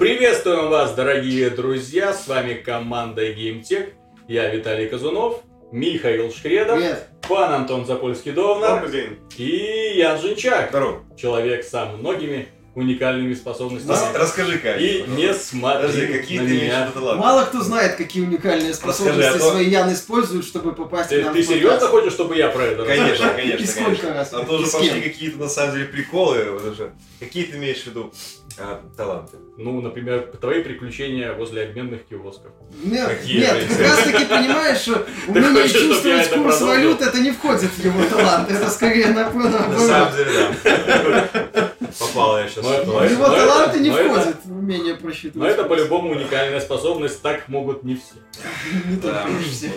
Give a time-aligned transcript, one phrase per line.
[0.00, 2.14] Приветствуем вас, дорогие друзья!
[2.14, 3.92] С вами команда GameTech.
[4.28, 5.42] Я Виталий Казунов,
[5.72, 7.06] Михаил Шкредов, Привет.
[7.28, 8.90] пан Антон Запольский-Довнар
[9.36, 10.70] и Ян Жинчак.
[10.70, 11.02] Здорово.
[11.18, 13.90] Человек со многими уникальными способностями.
[13.90, 14.74] Рас- Расскажи-ка.
[14.74, 16.90] И не Подожди, смотри какие на ты меня.
[17.16, 21.10] Мало кто знает, какие уникальные Расскажи, способности а то- свои Ян использует, чтобы попасть к
[21.10, 23.04] Ты, нам ты серьезно хочешь, чтобы я про это рассказал?
[23.06, 24.14] Конечно, И конечно, сколько конечно.
[24.14, 24.32] раз?
[24.32, 26.50] А то уже пошли какие-то на самом деле приколы.
[26.52, 26.92] Вот уже.
[27.18, 28.12] Какие ты имеешь в виду
[28.56, 29.36] а, таланты?
[29.56, 32.52] Ну, например, твои приключения возле обменных киосков.
[32.84, 33.68] Нет, Какие, нет, блин?
[33.68, 34.94] как раз таки понимаешь, что
[35.26, 40.16] Ты умение чувствовать курс валют, это не входит в его талант, это скорее на самом
[40.16, 41.70] деле, да.
[41.98, 43.04] Попала я сейчас Но-.
[43.04, 45.36] Его таланты не входят в умение просчитывать.
[45.36, 48.14] Но это по-любому уникальная способность, так могут не все.
[48.86, 49.70] Не только все.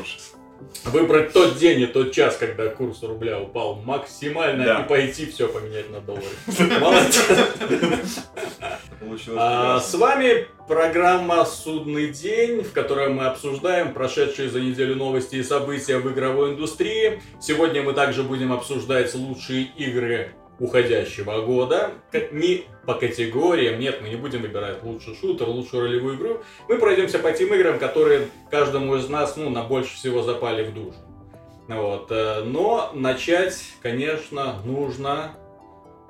[0.85, 4.81] Выбрать тот день и тот час, когда курс рубля упал максимально, Да.
[4.81, 6.25] и пойти все поменять на доллары.
[6.79, 7.21] Молодец.
[9.35, 15.43] А, С вами программа «Судный день», в которой мы обсуждаем прошедшие за неделю новости и
[15.43, 17.21] события в игровой индустрии.
[17.41, 21.91] Сегодня мы также будем обсуждать лучшие игры уходящего года.
[22.31, 26.41] Не по категориям, нет, мы не будем выбирать лучший шутер, лучшую ролевую игру.
[26.67, 30.73] Мы пройдемся по тем играм, которые каждому из нас, ну, на больше всего запали в
[30.73, 30.97] душу.
[31.67, 32.11] Вот.
[32.11, 35.35] э, Но начать, конечно, нужно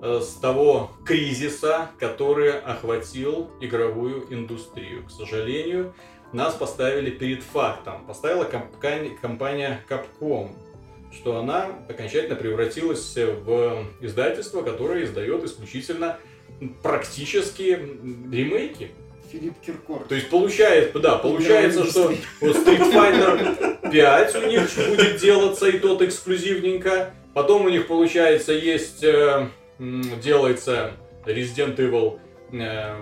[0.01, 5.05] э, с того кризиса, который охватил игровую индустрию.
[5.05, 5.93] К сожалению,
[6.31, 8.05] нас поставили перед фактом.
[8.07, 10.49] Поставила компания Capcom,
[11.13, 16.17] что она окончательно превратилась в издательство, которое издает исключительно
[16.81, 17.79] практически
[18.31, 18.91] ремейки.
[19.31, 20.07] Филипп Киркоров.
[20.07, 25.79] То есть получается, да, получается, что вот Street Fighter 5 у них будет делаться, и
[25.79, 27.13] тот эксклюзивненько.
[27.33, 29.47] Потом у них, получается, есть, э,
[29.79, 30.91] делается
[31.25, 32.19] Resident Evil
[32.51, 32.95] э,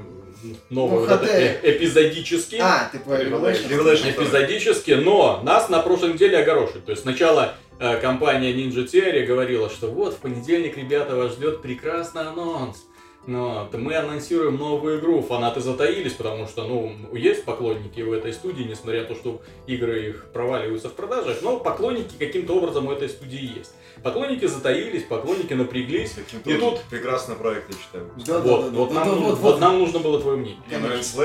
[0.69, 2.59] новый Ну, вот э, эпизодический.
[2.61, 3.69] А, ты про Revelation.
[3.69, 4.15] Revelation?
[4.15, 4.23] Revelation.
[4.23, 6.79] Эпизодически, но нас на прошлой неделе огорошили.
[6.79, 7.55] То есть сначала
[8.01, 12.85] компания Ninja Theory говорила, что вот в понедельник, ребята, вас ждет прекрасный анонс.
[13.27, 18.63] Но мы анонсируем новую игру, фанаты затаились, потому что, ну, есть поклонники в этой студии,
[18.63, 23.09] несмотря на то, что игры их проваливаются в продажах, но поклонники каким-то образом у этой
[23.09, 23.73] студии есть.
[24.01, 26.15] Поклонники затаились, поклонники напряглись.
[26.45, 28.11] И тут- Прекрасный проект, я считаю.
[28.25, 29.59] Да, вот, да, да, вот, да, нам, да, нужно- вот, вот вот.
[29.61, 30.63] нам нужно было твое мнение.
[30.67, 31.23] Конечно.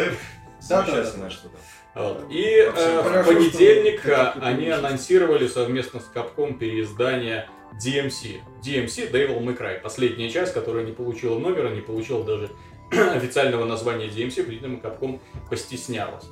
[0.68, 1.56] Да, да, замечательное что-то.
[1.96, 2.26] Вот.
[2.30, 7.48] И э, в понедельник что э, они анонсировали совместно с Capcom переиздание
[7.82, 8.40] DMC.
[8.62, 9.80] DMC Devil May Cry.
[9.80, 12.50] Последняя часть, которая не получила номера, не получила даже
[12.90, 16.24] официального названия DMC, видимо, Capcom постеснялась.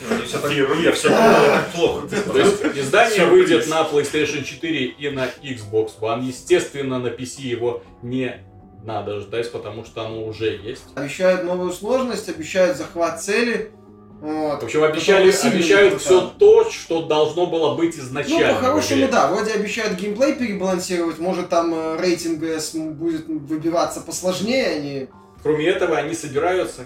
[0.00, 1.08] Не все так, не все
[1.74, 2.08] плохо.
[2.08, 6.24] То есть издание выйдет на PlayStation 4 и на Xbox One.
[6.24, 8.42] Естественно, на PC его не
[8.84, 10.84] надо ждать, потому что оно уже есть.
[10.94, 13.72] Обещают новую сложность, обещают захват цели.
[14.20, 14.60] Вот.
[14.60, 18.52] В общем, обещали, обещают все то, что должно было быть Ну, изначально.
[18.52, 19.28] в по-хорошему, да.
[19.28, 21.18] Вроде обещают геймплей перебалансировать.
[21.18, 25.08] Может, там э, рейтинг S будет выбиваться посложнее, не...
[25.42, 26.84] Кроме этого, они собираются,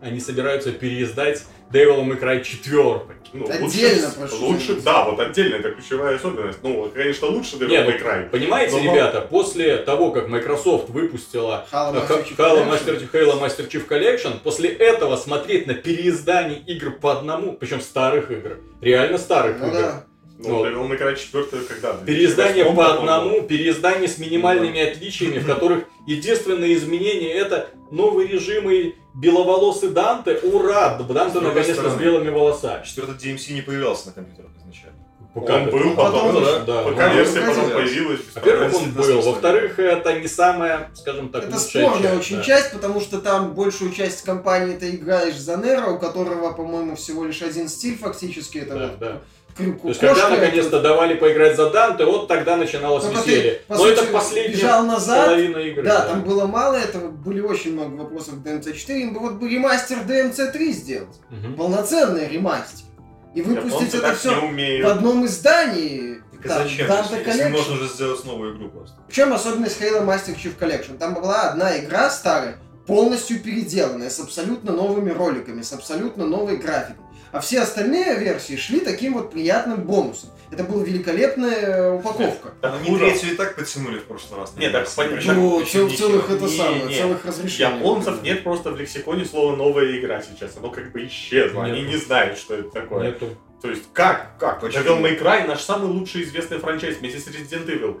[0.00, 3.00] они собираются переиздать Devil May Cry 4.
[3.32, 6.58] Ну, Отдельно, лучше, прошу лучше, да, вот отдельно, это ключевая особенность.
[6.64, 8.28] Ну, конечно, лучше Devil Нет, May ну, Cry.
[8.30, 12.70] Понимаете, Но- ребята, после того, как Microsoft выпустила Halo э, Master Chief Halo Collection.
[12.72, 17.80] Master, Chief- Halo Master Chief Collection, после этого смотреть на переиздание игр по одному, причем
[17.80, 20.04] старых игр, реально старых Ну игр, да.
[20.42, 20.66] Ну, Вот.
[20.68, 21.92] Devil May Cry 4 когда?
[22.04, 22.98] Переиздание 2008 по году?
[23.00, 30.38] одному, переиздание с минимальными отличиями, в которых единственное изменение это новый режим и беловолосый Данте.
[30.42, 30.96] Ура!
[30.98, 32.84] Данте наконец-то с белыми волосами.
[32.86, 34.96] Четвертый DMC не появлялся на компьютерах изначально.
[35.34, 35.96] Пока- Он был, Потом
[36.26, 36.82] потом, уже, да.
[36.82, 37.80] пока Ну, версия ну, потом конечно.
[37.80, 38.20] появилась.
[38.34, 39.20] Во-первых, он был.
[39.20, 42.42] Во-вторых, это не самая, скажем так, Это спорная часть, очень да.
[42.42, 47.24] часть, потому что там большую часть компании ты играешь за Неро, у которого, по-моему, всего
[47.26, 48.58] лишь один стиль фактически.
[48.58, 49.20] Это Да, вот да.
[49.56, 53.30] Крюк То есть, когда наконец-то это- давали поиграть за Данте, вот тогда начиналось Только ты,
[53.30, 53.52] веселье.
[53.66, 55.82] по Но сути, это последняя назад, половина игры.
[55.82, 59.48] Да, там было мало этого, были очень много вопросов к DMC4, им бы вот бы
[59.48, 61.16] ремастер DMC3 сделать.
[61.30, 61.54] Мгм.
[61.54, 62.86] Полноценный ремастер.
[63.34, 66.20] И выпустить это все в одном издании.
[66.42, 66.86] Так а Там, зачем?
[66.88, 68.96] Dante если, можно уже сделать новую игру просто.
[69.08, 70.96] В чем особенность Halo Master Chief Collection?
[70.98, 77.04] Там была одна игра старая, полностью переделанная, с абсолютно новыми роликами, с абсолютно новой графикой.
[77.32, 80.30] А все остальные версии шли таким вот приятным бонусом.
[80.50, 82.50] Это была великолепная э, упаковка.
[82.60, 84.56] Так Они третью и так подтянули в прошлый раз.
[84.56, 85.34] Не, так понятно.
[85.34, 86.98] Ну, цел- целых это Не, самое, не.
[86.98, 87.76] целых разрешений.
[87.78, 90.56] Японцев нет просто в лексиконе слова новая игра сейчас.
[90.56, 91.62] Оно как бы исчезло.
[91.64, 91.90] Они Нету.
[91.92, 93.06] не знают, что это такое.
[93.12, 93.28] Нету.
[93.62, 94.38] То есть как?
[94.40, 94.60] Как?
[94.60, 94.82] Почему?
[94.82, 98.00] Devil May Cry наш самый лучший известный франчайз вместе с Resident Evil.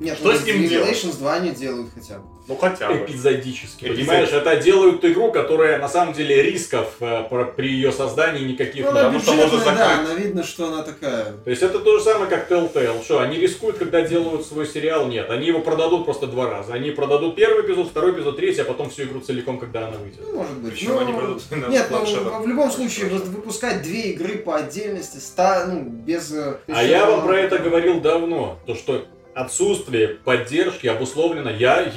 [0.00, 0.90] Нет, Что ну, с ним делать?
[0.90, 2.24] Revelations 2 они делают хотя бы.
[2.46, 2.96] Ну хотя бы.
[2.96, 3.84] Эпизодически.
[3.86, 7.24] Эпизод- Понимаешь, это делают игру, которая на самом деле рисков э,
[7.56, 9.02] при ее создании никаких Ну, нет.
[9.02, 10.10] потому что можно бюджетная, да, закрыть.
[10.10, 11.24] она видно, что она такая.
[11.32, 13.02] То есть это то же самое, как Telltale.
[13.02, 15.06] Что, они рискуют, когда делают свой сериал?
[15.06, 15.30] Нет.
[15.30, 16.74] Они его продадут просто два раза.
[16.74, 20.20] Они продадут первый эпизод, второй эпизод, третий, а потом всю игру целиком, когда она выйдет.
[20.20, 20.72] Ну, может быть.
[20.74, 22.04] Причем Ну, они продадут на Нет, ну,
[22.42, 26.30] в любом случае, вот выпускать две игры по отдельности, ста, ну, без...
[26.32, 28.58] э, А я вам про это говорил давно.
[28.66, 31.50] То, что отсутствие поддержки обусловлено.
[31.50, 31.90] Я...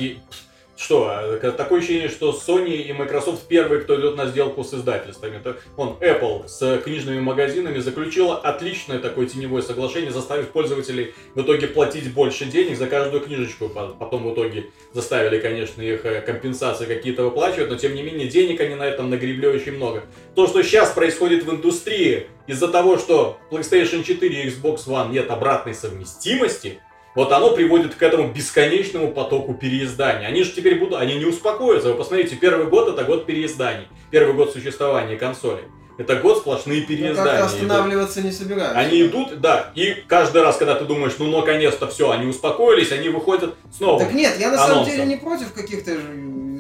[0.80, 1.12] Что,
[1.42, 5.38] э, такое ощущение, что Sony и Microsoft первые, кто идет на сделку с издательствами.
[5.38, 11.66] Это, он, Apple с книжными магазинами заключила отличное такое теневое соглашение, заставив пользователей в итоге
[11.66, 13.70] платить больше денег за каждую книжечку.
[13.70, 18.28] По- Потом в итоге заставили, конечно, их э, компенсации какие-то выплачивать, но тем не менее
[18.28, 20.04] денег они на этом нагребли очень много.
[20.36, 25.32] То, что сейчас происходит в индустрии из-за того, что PlayStation 4 и Xbox One нет
[25.32, 26.80] обратной совместимости,
[27.18, 30.28] вот оно приводит к этому бесконечному потоку переизданий.
[30.28, 31.90] Они же теперь будут, они не успокоятся.
[31.90, 33.88] Вы посмотрите, первый год это год переизданий.
[34.12, 35.64] Первый год существования консоли.
[35.98, 37.40] Это год сплошные Ну, переиздания.
[37.40, 37.46] идут.
[37.54, 38.76] останавливаться не собираюсь.
[38.76, 43.10] Они идут, да, и каждый раз, когда ты думаешь, ну наконец-то все, они успокоились, они
[43.10, 44.00] выходят снова.
[44.00, 44.94] Так нет, я на самом анонсом.
[44.94, 45.98] деле не против каких-то.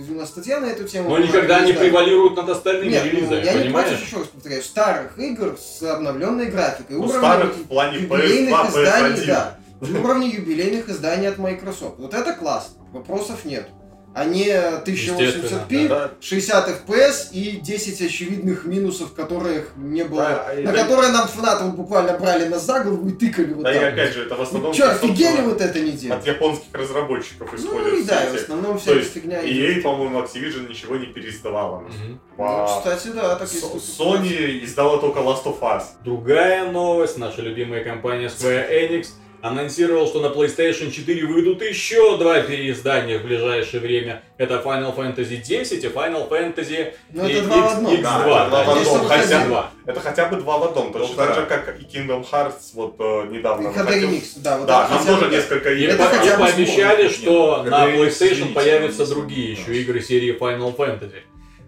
[0.09, 1.09] У нас статья на эту тему.
[1.12, 3.89] Но никогда не превалируют над остальными Нет, ну, релизами, я не понимаешь?
[3.89, 6.95] против, еще раз повторяю, старых игр с обновленной графикой.
[6.98, 9.44] Ну, старых в плане юбилейных PS2, изданий, PS1.
[9.82, 10.00] Да.
[10.00, 11.96] Уровня юбилейных изданий от Microsoft.
[12.00, 13.68] Вот это классно, вопросов нет.
[14.16, 16.12] А не 1080p, Естественно, да.
[16.20, 20.22] 60 FPS и 10 очевидных минусов, которых не было.
[20.48, 23.66] Да, и на да- которые нам фанатов буквально брали на за голову и тыкали вот
[23.66, 23.94] Да и так.
[23.94, 24.74] опять же, это в основном...
[24.74, 26.20] Че, офигели собственно, вот это не делать?
[26.22, 29.14] От японских разработчиков Ну исходят и да, и все в основном вся То эта есть
[29.14, 29.46] фигня.
[29.48, 29.78] идет.
[29.78, 31.82] EA, по-моему, Activision ничего не переиздавала.
[31.82, 33.58] Ну, По- кстати, да, так и.
[33.58, 35.84] Sony издала только Last of Us.
[36.04, 39.10] Другая новость, наша любимая компания Square Enix
[39.42, 44.24] анонсировал, что на PlayStation 4 выйдут еще два переиздания в ближайшее время.
[44.38, 47.94] Это Final Fantasy 10 и Final Fantasy Ну, это и- два в X- одном.
[47.94, 48.01] X2.
[48.04, 49.72] Да, это да, два в Хотя- два.
[49.86, 51.28] Это хотя бы два в одном, точно Полтора.
[51.28, 53.68] так же, как и Kingdom Hearts вот э, недавно.
[53.69, 54.10] HD выходил.
[54.38, 55.38] да, вот Да, это нам хотя бы тоже да.
[55.38, 55.94] несколько И, игр.
[55.94, 59.51] Это по- хотя и бы пообещали, Нет, что нет, на это, PlayStation извините, появятся другие
[59.54, 61.22] еще игры серии Final Fantasy.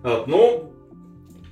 [0.04, 0.69] Вот, ну,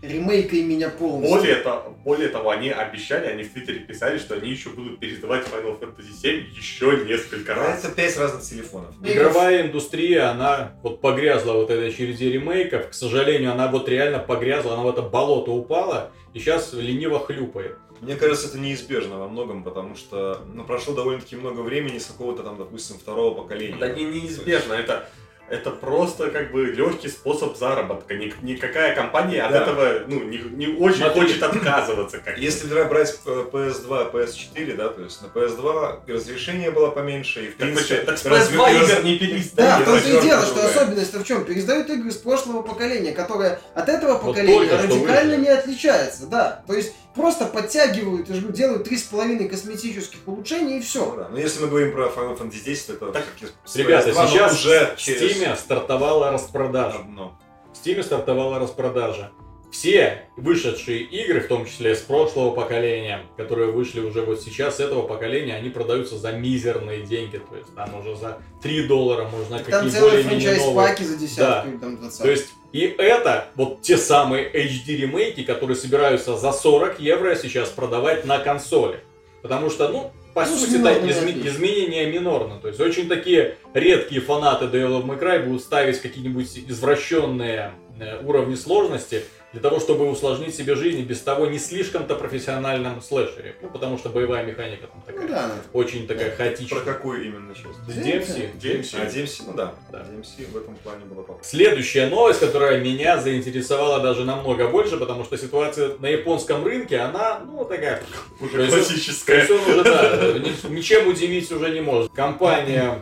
[0.01, 1.39] Ремейкой меня полностью.
[1.39, 5.45] Более, того, более того, они обещали, они в Твиттере писали, что они еще будут переиздавать
[5.47, 7.83] Final Fantasy 7 еще несколько А раз.
[7.83, 8.94] Это пять разных телефонов.
[9.03, 12.89] Игровая индустрия, она вот погрязла вот этой череде ремейков.
[12.89, 17.77] К сожалению, она вот реально погрязла, она в это болото упала и сейчас лениво хлюпает.
[18.01, 22.44] Мне кажется, это неизбежно во многом, потому что ну, прошло довольно-таки много времени с какого-то
[22.44, 23.77] там, допустим, второго поколения.
[23.79, 25.09] Да не, неизбежно, это,
[25.49, 28.15] это просто как бы легкий способ заработка.
[28.15, 29.61] Ник- никакая компания от Да.
[29.61, 31.21] этого ну, не, не очень Смотри.
[31.21, 32.19] хочет отказываться.
[32.19, 37.45] Как Если дра- брать э, PS2, PS4, да, то есть на PS2 разрешение было поменьше,
[37.45, 37.95] и в Так, принципе...
[37.95, 39.81] почему- так с разве- PS2 раз- игр не Да, переиздали.
[39.81, 41.45] в том-то и дело, что особенность-то в чем?
[41.45, 46.63] Пересдают игры с прошлого поколения, которое от этого Вот поколения что радикально не отличается, да.
[46.67, 50.81] То есть просто подтягивают, я же говорю, делают три с половиной косметических улучшений и Ну
[50.83, 51.15] все.
[51.17, 53.25] да, Но если мы говорим про Final Fantasy 10, то это Так,
[53.65, 56.99] с Ребята, PS2, но сейчас уже в через Steam стартовала распродажа.
[56.99, 57.37] одно.
[57.73, 59.31] В Steam стартовала распродажа.
[59.71, 64.79] Все вышедшие игры, в том числе с прошлого поколения, которые вышли уже вот сейчас, с
[64.79, 67.37] этого поколения, они продаются за мизерные деньги.
[67.37, 70.73] То есть там уже за 3 доллара можно Там какие целые более-менее новые.
[70.73, 72.23] франчайз-паки за десятку или там двадцатку.
[72.23, 77.69] То есть и это вот те самые HD ремейки, которые собираются за 40 евро сейчас
[77.69, 79.01] продавать на консоли.
[79.42, 82.59] Потому что, ну, по Ну, сути, это минорными изме- изменения минорно.
[82.59, 88.53] То есть очень такие редкие фанаты Devil May Cry будут ставить какие-нибудь извращенные э, уровни
[88.56, 89.23] сложности
[89.54, 93.56] для того, чтобы усложнить себе жизнь и без того не слишком-то профессиональном слэшере.
[93.61, 96.81] Ну, потому что боевая механика там такая Ну да, очень такая Про хаотичная.
[96.81, 97.80] какую именно часть?
[97.87, 98.59] DMC.
[98.61, 98.97] DMC.
[99.01, 99.73] А DMC, ну да.
[99.92, 99.99] Да.
[99.99, 101.47] DMC в этом плане была похожа.
[101.47, 107.39] Следующая новость, которая меня заинтересовала даже намного больше, потому что ситуация на японском рынке, она,
[107.39, 108.04] ну, такая...
[108.39, 109.37] То Уже есть- То классическая.
[109.39, 112.11] есть он уже, да, ни- ничем удивить уже не может.
[112.11, 113.01] Компания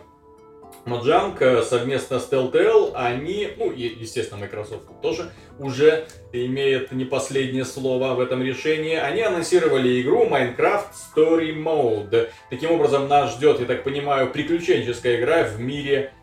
[0.86, 7.66] Mojang э, совместно с Telltale, они, ну, и, естественно, Microsoft тоже уже имеет не последнее
[7.66, 8.96] слово в этом решении.
[8.96, 12.30] Они анонсировали игру Minecraft Story Mode.
[12.52, 16.14] Таким образом, нас ждет, я так понимаю, приключенческая игра в мире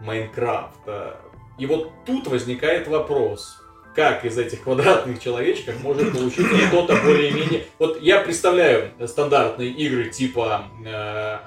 [0.00, 1.16] Майнкрафта.
[1.58, 3.60] И вот тут возникает вопрос.
[3.96, 7.64] Как из этих квадратных человечков может получиться что-то более-менее...
[7.78, 11.38] Вот я представляю стандартные игры типа э,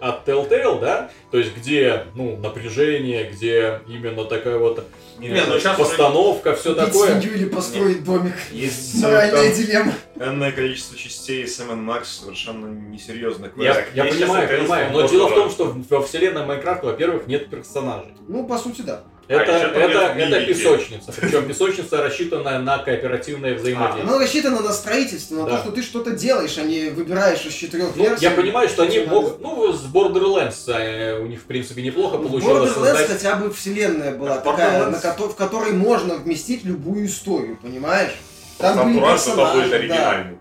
[0.00, 4.84] от Telltale, да, то есть где, ну, напряжение, где именно такая вот
[5.18, 7.20] Не, э, ну, уже- постановка, все Убить такое.
[7.20, 8.34] свинью или построить домик.
[8.52, 9.92] Есть Моральная дилемма.
[10.14, 13.50] энное количество частей Сэм Макс совершенно несерьезно.
[13.56, 17.26] Я, я Есть понимаю, сейчас понимаю, но дело в том, что во вселенной Майнкрафта, во-первых,
[17.26, 18.12] нет персонажей.
[18.28, 19.02] Ну, по сути, да.
[19.28, 19.98] Это, там это,
[20.36, 21.12] это песочница.
[21.20, 24.04] Причем песочница рассчитана на кооперативное взаимодействие.
[24.08, 25.50] Оно рассчитано на строительство, на Да.
[25.56, 28.24] то, что ты что-то делаешь, а не выбираешь из четырех Ну, версий.
[28.24, 29.40] я понимаю, что они могут...
[29.40, 33.06] Ну, с Borderlands э, у них, в принципе, неплохо В получилось Borderlands создать...
[33.08, 38.12] хотя бы вселенная была такая, на кото- в которой можно вместить любую историю, понимаешь?
[38.58, 39.76] Там были Антураж это будет персонажи, да.
[39.76, 40.38] оригинальный.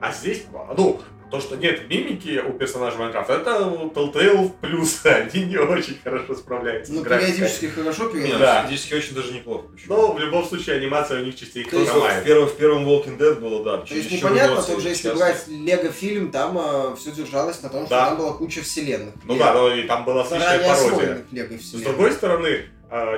[0.00, 0.44] А здесь,
[0.76, 3.50] ну, то, что нет мимики у персонажа Майнкрафта, это
[3.94, 5.00] Telltale плюс.
[5.04, 8.38] Они не очень хорошо справляются Ну, периодически хорошо, периодически.
[8.40, 8.62] Да.
[8.62, 9.68] периодически очень даже неплохо.
[9.72, 9.94] почему?
[9.96, 12.24] Но в любом случае анимация у них частей То есть В хромает.
[12.24, 13.78] первом, в первом Walking Dead было, да.
[13.78, 18.06] То есть непонятно, тоже если брать Лего фильм, там все держалось на том, что Да.
[18.06, 19.14] там была куча вселенных.
[19.24, 21.24] Ну да, но и там была отличная пародия.
[21.58, 22.66] С другой стороны,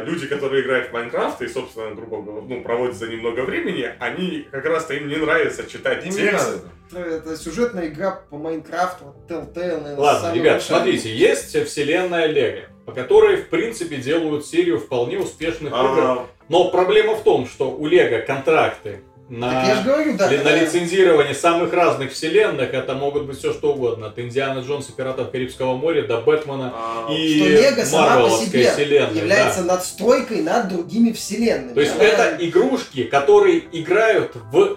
[0.05, 3.91] люди, которые играют в Майнкрафт и, собственно, грубо говоря, ну, проводят за ним много времени,
[3.99, 6.47] они как раз-то им не нравится читать Им не текст.
[6.51, 6.63] надо.
[6.91, 10.61] Ну, Это сюжетная игра по Майнкрафту, от Telltale, наверное, Ладно, ребят, большая.
[10.79, 16.01] смотрите, есть вселенная Лего, по которой, в принципе, делают серию вполне успешных игр.
[16.01, 19.01] А, Но проблема в том, что у Лего контракты
[19.41, 20.29] Так я же на, говорю, да.
[20.29, 24.09] ли- на лицензирование самых разных вселенных, это могут быть все что угодно.
[24.09, 28.49] От Индиана Джонса, Пиратов Карибского моря до Бэтмена а, и что Лего сама по Марвеловской
[28.49, 29.19] себе вселенной.
[29.19, 29.75] является да.
[29.75, 31.73] надстройкой над другими вселенными.
[31.73, 34.77] То есть это игрушки, которые играют в...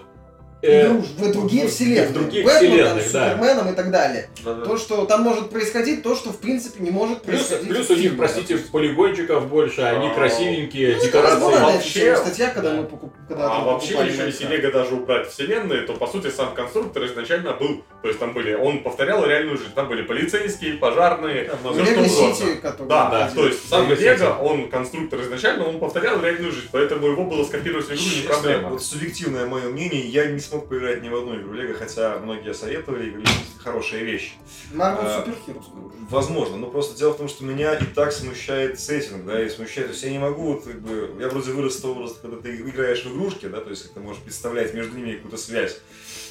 [0.66, 2.08] э, в другие в- вселенные.
[2.08, 3.30] в других Бэтмен, там, вселенных, с да.
[3.32, 4.28] Суперменом и так далее.
[4.44, 4.64] Да-да.
[4.64, 7.68] То, что там может происходить, то, что в принципе не может Плюс, происходить.
[7.68, 11.40] плюс у них, простите, полигончиков больше, они красивенькие, Ну, декорации.
[11.40, 12.76] вообще- статья, когда да.
[12.76, 14.40] мы покуп- когда А там вообще, если Майнкрафт.
[14.50, 18.54] Лего даже убрать вселенные, то по сути сам конструктор изначально был, то есть там были,
[18.54, 22.86] он повторял реальную жизнь, там были полицейские, пожарные, Да, все что угодно.
[22.88, 23.34] Да, выходил.
[23.42, 27.86] то есть сам Лего он конструктор изначально, он повторял реальную жизнь, поэтому его было скопировать
[27.86, 28.68] в игру не проблема.
[28.70, 32.54] Вот субъективное мое мнение, я не смог поиграть ни в одну игру Лего, хотя многие
[32.54, 34.34] советовали и говорили, что хорошая вещь.
[34.72, 35.96] Marvel А, Super Heroes, короче.
[36.10, 39.88] Возможно, но просто дело в том, что меня и так смущает сеттинг, да, и смущает,
[39.88, 42.36] то есть я не могу, вот, как бы, я вроде вырос с того возраста, когда
[42.38, 45.78] ты играешь в игрушки, да, то есть как ты можешь представлять между ними какую-то связь.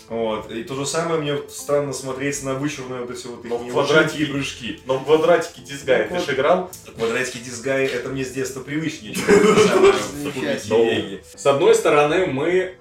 [0.08, 0.52] Вот.
[0.52, 4.32] И то же самое мне вот странно смотреть на вычурные вот эти вот их квадратики-
[4.32, 4.80] прыжки.
[4.86, 6.70] Но в квадратике дизгай Ну, ты же играл?
[6.96, 9.24] Квадратики дизгай, это мне с детства привычнее, чем.
[11.36, 12.76] С одной стороны, мы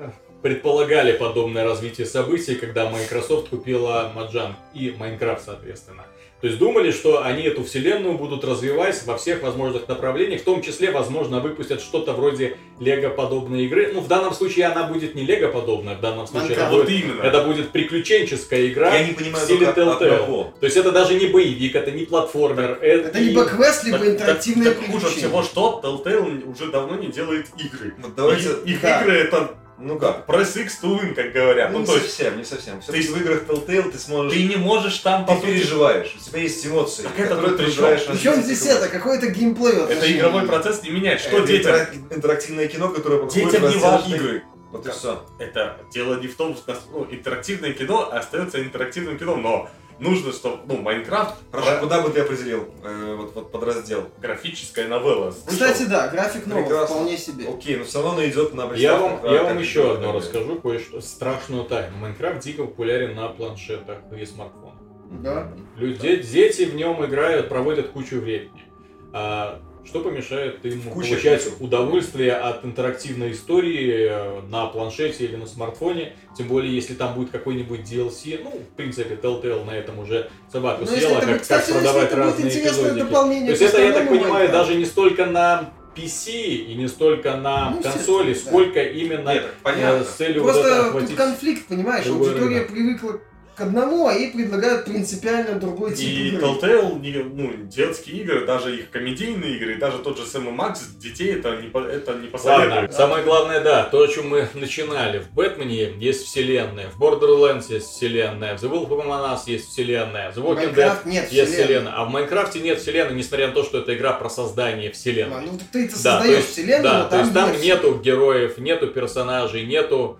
[0.44, 6.04] предполагали подобное развитие событий, когда Microsoft купила Mojang и Minecraft, соответственно.
[6.42, 10.60] То есть думали, что они эту вселенную будут развивать во всех возможных направлениях, в том
[10.60, 13.92] числе, возможно, выпустят что-то вроде Лего-подобной игры.
[13.94, 16.68] Ну, в данном случае она будет не Лего-подобная, в данном случае это.
[16.68, 17.22] Вот будет, именно.
[17.22, 18.94] это будет приключенческая игра.
[18.94, 20.52] Я не понимаю в стиле Telltale.
[20.60, 22.78] То есть это даже не боевик, это не платформер.
[22.82, 25.28] Это либо квест, либо Так- интерактивное так- так хуже приключение.
[25.28, 27.94] всего, что Telltale уже давно не делает игры.
[28.02, 29.00] Вот давайте, И- их да.
[29.00, 30.26] игры это ну как?
[30.28, 31.70] press X to win, как говорят.
[31.72, 32.76] Ну, Ну, не то есть совсем, не совсем.
[32.76, 34.32] ты- Все-таки в играх Telltale ты сможешь...
[34.32, 37.68] ты не можешь там Ты переживаешь, у тебя есть эмоции, Так это которые ты на
[37.68, 39.82] Причем 10 здесь это, какой-то геймплей.
[39.88, 41.20] Это игровой процесс не меняет.
[41.20, 41.72] Что Это детям?
[41.72, 44.14] интерак- интерактивное кино, которое подходит Детям не важно.
[44.14, 44.42] игры.
[44.70, 45.24] Вот и все.
[45.38, 50.58] Это дело не в том, что ну, интерактивное кино остается интерактивным кино, но нужно, чтобы,
[50.66, 54.08] ну, Майнкрафт, Хорошо, про- куда бы ты определил э, вот, вот подраздел?
[54.20, 55.34] графическая новелла.
[55.46, 56.96] Кстати, да, график новый, Прекрасно.
[56.96, 57.48] вполне себе.
[57.48, 60.56] Окей, но все равно она идет на Я вам, да, я вам еще одно расскажу,
[60.56, 61.96] кое-что страшную тайну.
[61.98, 64.74] Майнкрафт дико популярен на планшетах и смартфонах.
[65.22, 65.52] Да.
[65.76, 68.64] Люди, дети в нем играют, проводят кучу времени.
[69.12, 71.54] А что помешает им Куча получать всего.
[71.60, 76.14] удовольствие от интерактивной истории э, на планшете или на смартфоне?
[76.36, 78.40] Тем более, если там будет какой-нибудь DLC.
[78.42, 81.74] Ну, в принципе, Telltale на этом уже собаку Ну, если съела, это, как, кстати, как
[81.76, 82.98] продавать это разные эпизодики.
[83.04, 84.52] дополнение То есть это, я так понимаю, Майнкрафту.
[84.66, 88.40] даже не столько на PC и не столько на Ну, консоли, да.
[88.40, 90.04] сколько именно Нет, так э, понятно.
[90.04, 91.16] с целью вот Просто тут охватить.
[91.16, 92.68] конфликт, понимаешь, аудитория рынок.
[92.72, 93.20] привыкла
[93.54, 96.42] к одному, а ей предлагают принципиально другой тип И игры.
[96.46, 100.50] Telltale, не- ну, детские игры, даже их комедийные игры, и даже тот же Сэм и
[100.50, 102.94] Макс, детей это не, это не Ладно, посоветуют.
[102.94, 105.18] самое главное, да, то, о чем мы начинали.
[105.20, 110.32] В Бэтмене есть вселенная, в Borderlands есть вселенная, в The Wolf Among Us есть вселенная,
[110.32, 111.64] в The Walking Dead нет есть вселенной.
[111.64, 111.92] вселенная.
[111.96, 115.40] А в Майнкрафте нет вселенной, несмотря на то, что это игра про создание вселенной.
[115.42, 117.52] Ну, так ты это Да, то создаешь есть, вселенную, да, но то там есть там
[117.52, 120.18] нет нету героев, нету персонажей, нету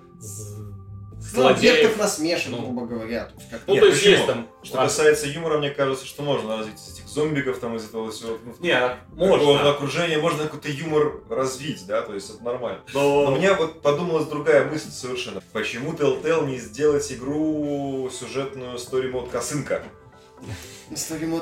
[1.43, 2.59] Ну, объектов насмешек, Ну.
[2.63, 3.25] грубо говоря.
[3.27, 4.15] То есть как-то- Ну, Нет, то есть почему?
[4.17, 4.49] есть там...
[4.63, 8.11] Что а, касается юмора, мне кажется, что можно развить из этих зомбиков, там, из этого
[8.11, 8.39] всего.
[8.45, 8.79] ну, Не,
[9.17, 9.71] Такого можно.
[9.71, 12.81] окружения можно какой-то юмор развить, да, то есть это нормально.
[12.93, 13.25] Но...
[13.25, 15.43] Но у меня вот подумалась другая мысль совершенно.
[15.53, 19.83] Почему Telltale не сделать игру сюжетную story мод косынка?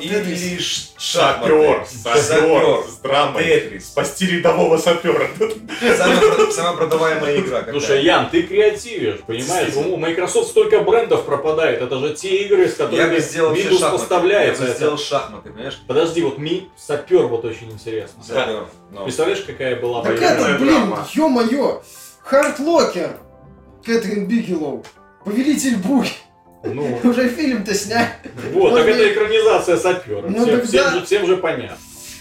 [0.01, 2.23] Или лишь Сапер, шахматы?
[2.23, 3.45] сапер, с драмой.
[3.45, 3.87] Тетрис.
[3.87, 5.29] Спасти рядового сапера.
[6.53, 7.59] Самая, продаваемая игра.
[7.59, 7.73] какая.
[7.73, 9.75] Слушай, Ян, ты креативишь, понимаешь?
[9.75, 11.83] У Microsoft столько брендов пропадает.
[11.83, 14.63] Это же те игры, с которыми Windows поставляется.
[14.63, 15.83] Я бы Это- сделал шахматы, понимаешь?
[15.87, 18.23] Подожди, вот ми сапер вот очень интересно.
[18.23, 18.67] Сапер.
[19.05, 20.27] Представляешь, какая была бы Так игра?
[20.31, 21.09] это, Игровая блин, драма.
[21.15, 21.83] ё-моё!
[22.23, 23.17] Hurt Locker!
[23.85, 24.85] Кэтрин Бигелоу.
[25.25, 26.09] Повелитель бури.
[26.65, 28.09] Ну, Уже фильм-то сняли.
[28.53, 30.23] вот, так это экранизация сапера.
[30.29, 30.91] Ну, всем, всем да.
[30.93, 31.77] же, всем же понятно.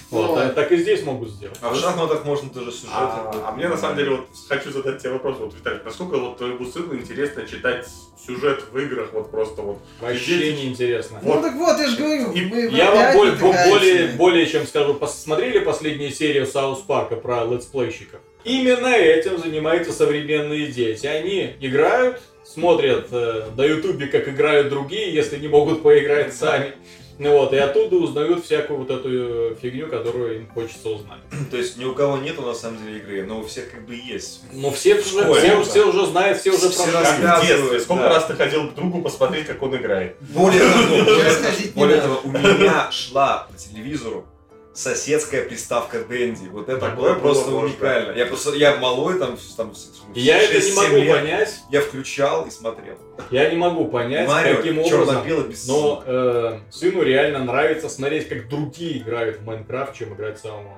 [0.10, 0.36] Вот, Вот.
[0.39, 1.57] так, так и здесь могут сделать.
[1.62, 2.91] А в шахматах можно тоже сюжет.
[2.93, 6.38] А, а мне на самом деле вот хочу задать тебе вопрос, вот, Виталий, насколько вот
[6.38, 7.88] твоему сыну интересно читать
[8.27, 9.79] сюжет в играх, вот просто вот.
[10.01, 11.19] Вообще Дети- неинтересно.
[11.24, 14.95] Ну так вот, я же говорю, И мы Я вам более, более, более чем скажу,
[14.95, 18.19] посмотрели последнюю серию South Park а про летсплейщиков?
[18.43, 21.05] Именно этим занимаются современные дети.
[21.05, 26.74] Они играют, смотрят э, на ютубе, как играют другие, если не могут поиграть сами.
[27.19, 29.10] Ну вот, и оттуда узнают всякую вот эту
[29.51, 31.19] э, фигню, которую им хочется узнать.
[31.51, 33.93] То есть ни у кого нету на самом деле игры, но у всех как бы
[33.95, 34.41] есть.
[34.53, 35.63] Но все уже, все, да.
[35.63, 37.79] все уже знают, все уже Все в Рассказывают, детстве.
[37.79, 38.10] Сколько да.
[38.10, 40.15] раз ты ходил к другу посмотреть, как он играет?
[40.19, 40.95] Более того,
[41.75, 44.25] более- того, у меня шла по телевизору
[44.73, 46.47] соседская приставка Дэнди.
[46.49, 47.67] Вот это Такое было было просто можно.
[47.67, 48.17] уникально.
[48.17, 49.73] Я просто, я малой там, там
[50.15, 52.95] я это не 6-7 могу лет, понять, Я включал и смотрел.
[53.31, 58.47] я не могу понять, Марио, каким образом без Но э, сыну реально нравится смотреть, как
[58.47, 60.75] другие играют в Майнкрафт, чем играть самому.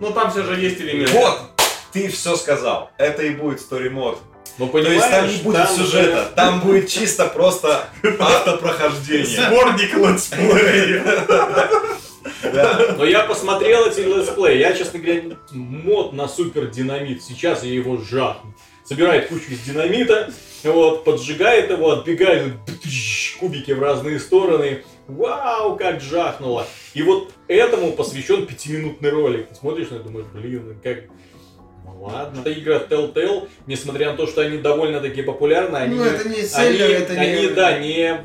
[0.00, 1.12] Ну там все же есть элементы.
[1.12, 1.38] Вот!
[1.92, 2.90] Ты все сказал.
[2.98, 3.90] Это и будет story.
[4.58, 7.84] Но То понимаешь, есть там не будет там сюжета, же- там будет чисто просто
[8.18, 9.46] автопрохождение.
[9.46, 11.04] Сборник летсплея.
[12.42, 14.58] Но я посмотрел эти летсплеи.
[14.58, 17.22] Я, честно говоря, мод на супер динамит.
[17.22, 18.54] Сейчас я его жахну.
[18.84, 20.32] Собирает кучу из динамита,
[20.64, 22.54] вот, поджигает его, отбегают
[23.38, 24.82] кубики в разные стороны.
[25.06, 26.66] Вау, как жахнуло.
[26.94, 29.48] И вот этому посвящен пятиминутный ролик.
[29.58, 31.04] Смотришь на это думаешь, блин, как...
[32.00, 32.40] Ладно.
[32.40, 36.46] Это игра Telltale, несмотря на то, что они довольно-таки популярны, они, Ну, это не они,
[36.46, 37.48] селлер, это они, не...
[37.48, 38.20] да, не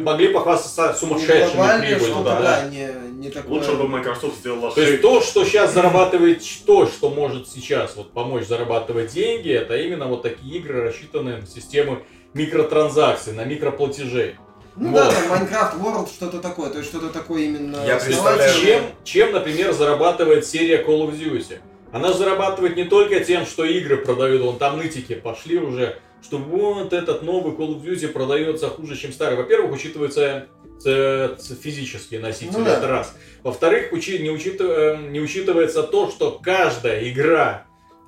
[0.00, 2.24] могли похвастаться сумасшедшими прибылью.
[2.24, 3.58] да, да, не, не такое...
[3.58, 8.12] Лучше бы Microsoft сделала то есть то, что сейчас зарабатывает, то, что может сейчас вот
[8.12, 12.02] помочь зарабатывать деньги, это именно вот такие игры, рассчитанные на системы
[12.34, 14.36] микротранзакций, на микроплатежей.
[14.76, 15.04] Ну Вот.
[15.04, 17.84] да, там Minecraft World, что-то такое, то есть что-то такое именно...
[17.84, 21.58] Я представляю, Чем, чем, например, зарабатывает серия Call of Duty?
[21.92, 26.92] Она зарабатывает не только тем, что игры продают, вон там нытики пошли уже, что вот
[26.92, 29.36] этот новый Call of Duty продается хуже, чем старый.
[29.36, 30.46] Во-первых, учитываются
[30.84, 32.76] э, физические носители, Ну да.
[32.78, 33.16] это раз.
[33.42, 37.66] Во-вторых, учи- не, учит- э, не учитывается то, что каждая игра,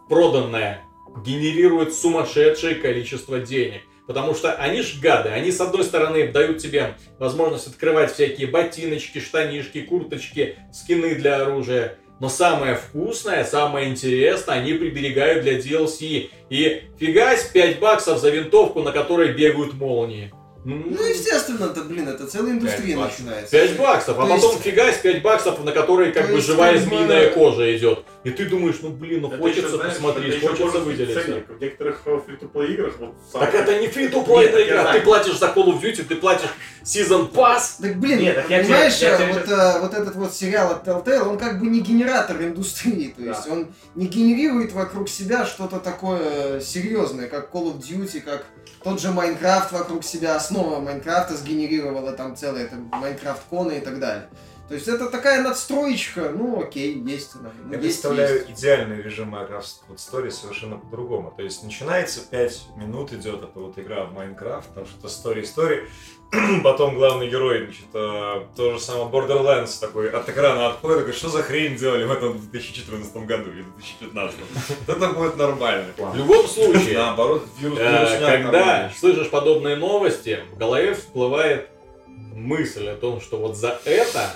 [0.09, 0.83] проданная,
[1.25, 3.83] генерирует сумасшедшее количество денег.
[4.07, 9.21] Потому что они ж гады, они с одной стороны дают тебе возможность открывать всякие ботиночки,
[9.21, 11.97] штанишки, курточки, скины для оружия.
[12.21, 16.29] Но самое вкусное, самое интересное они приберегают для DLC.
[16.51, 20.31] И фигась 5 баксов за винтовку, на которой бегают молнии.
[20.67, 23.21] М, Ну, естественно, это, блин, это целая индустрия Пять баксов.
[23.21, 23.51] начинается.
[23.51, 26.77] 5 баксов, а То потом есть- фигась 5 баксов, на которой как То бы живая
[26.79, 28.01] змеиная кожа идет.
[28.23, 31.23] И ты думаешь, ну блин, ну Это хочется еще, знаешь, посмотреть, это хочется выделиться.
[31.25, 31.49] ценник.
[31.49, 34.99] В некоторых фри to играх вот сам- Так это не фри то я игра, знаю.
[35.01, 36.51] ты платишь за Call of Duty, ты платишь
[36.85, 37.81] Season Pass.
[37.81, 40.73] Так, блин, Нет, так я понимаешь, тебе- я тебе вот, э, вот этот вот сериал
[40.73, 43.31] от Telltale, он как бы не генератор индустрии, то Да.
[43.31, 48.45] есть он не генерирует вокруг себя что-то такое серьезное, как Call of Duty, как
[48.85, 53.99] тот же Майнкрафт вокруг себя, основа Майнкрафта сгенерировала там целое это Майнкрафт Кона и так
[53.99, 54.29] далее.
[54.71, 57.51] То есть это такая надстроечка, ну окей, есть она.
[57.65, 58.51] ну, Я есть, представляю есть.
[58.51, 61.35] идеальный режим Minecraft вот Story совершенно по-другому.
[61.37, 65.89] То есть начинается 5 минут идет эта вот игра в Майнкрафт, там что-то story story.
[66.63, 71.31] Потом главный герой, значит, э, то же самое Borderlands такой от экрана отходит, такой, что
[71.31, 74.37] за хрень делали в этом 2014 году или 2015?
[74.87, 75.89] Вот это будет нормально.
[75.99, 81.69] В любом случае, Наоборот, вирус э, вирусняк когда слышишь подобные новости, в голове всплывает
[82.07, 84.31] мысль о том, что вот за это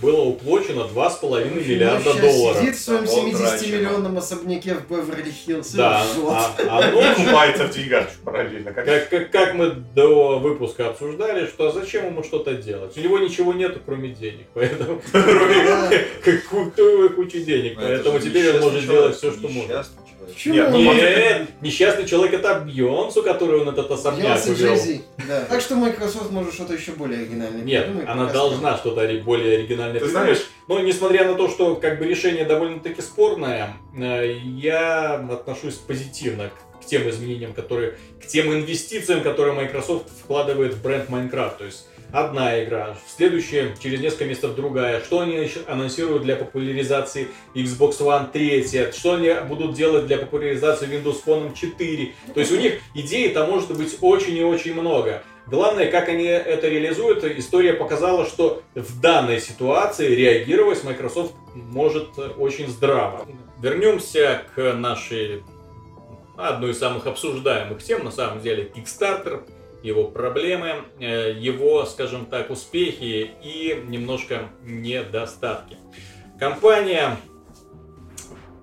[0.00, 2.60] было уплочено 2,5 миллиарда Сейчас долларов.
[2.60, 8.08] Сидит в своем Вот 70-миллионном особняке в Беверли-Хиллз Да, а, И оно купается в деньгах
[8.24, 8.72] параллельно.
[8.72, 9.08] Как...
[9.08, 12.96] Как, как, мы до выпуска обсуждали, что зачем ему что-то делать?
[12.96, 14.46] У него ничего нету, кроме денег.
[14.54, 15.00] Поэтому
[16.50, 17.76] кроме кучу денег.
[17.76, 19.86] Ну, это Поэтому теперь он может делать все, что может.
[20.46, 24.76] Нет, ну, Нет, несчастный человек это Бьонсу, который он этот особняк увел.
[25.28, 25.44] Да.
[25.44, 29.20] Так что Microsoft может что-то еще более оригинальное Нет, придумать, она пока должна что-то ори-
[29.22, 30.24] более оригинальное Ты придумать.
[30.24, 36.50] знаешь, Но несмотря на то, что как бы решение довольно-таки спорное, э, я отношусь позитивно
[36.50, 41.58] к, к тем изменениям, которые, к тем инвестициям, которые Microsoft вкладывает в бренд Minecraft.
[41.58, 45.00] То есть одна игра, в следующее, через несколько месяцев другая.
[45.00, 51.22] Что они анонсируют для популяризации Xbox One 3, что они будут делать для популяризации Windows
[51.24, 52.14] Phone 4.
[52.34, 55.22] То есть у них идей там может быть очень и очень много.
[55.46, 62.66] Главное, как они это реализуют, история показала, что в данной ситуации реагировать Microsoft может очень
[62.66, 63.24] здраво.
[63.62, 65.44] Вернемся к нашей
[66.36, 69.48] одной из самых обсуждаемых тем, на самом деле, Kickstarter,
[69.86, 75.76] его проблемы, э, его, скажем так, успехи и немножко недостатки.
[76.40, 77.16] Компания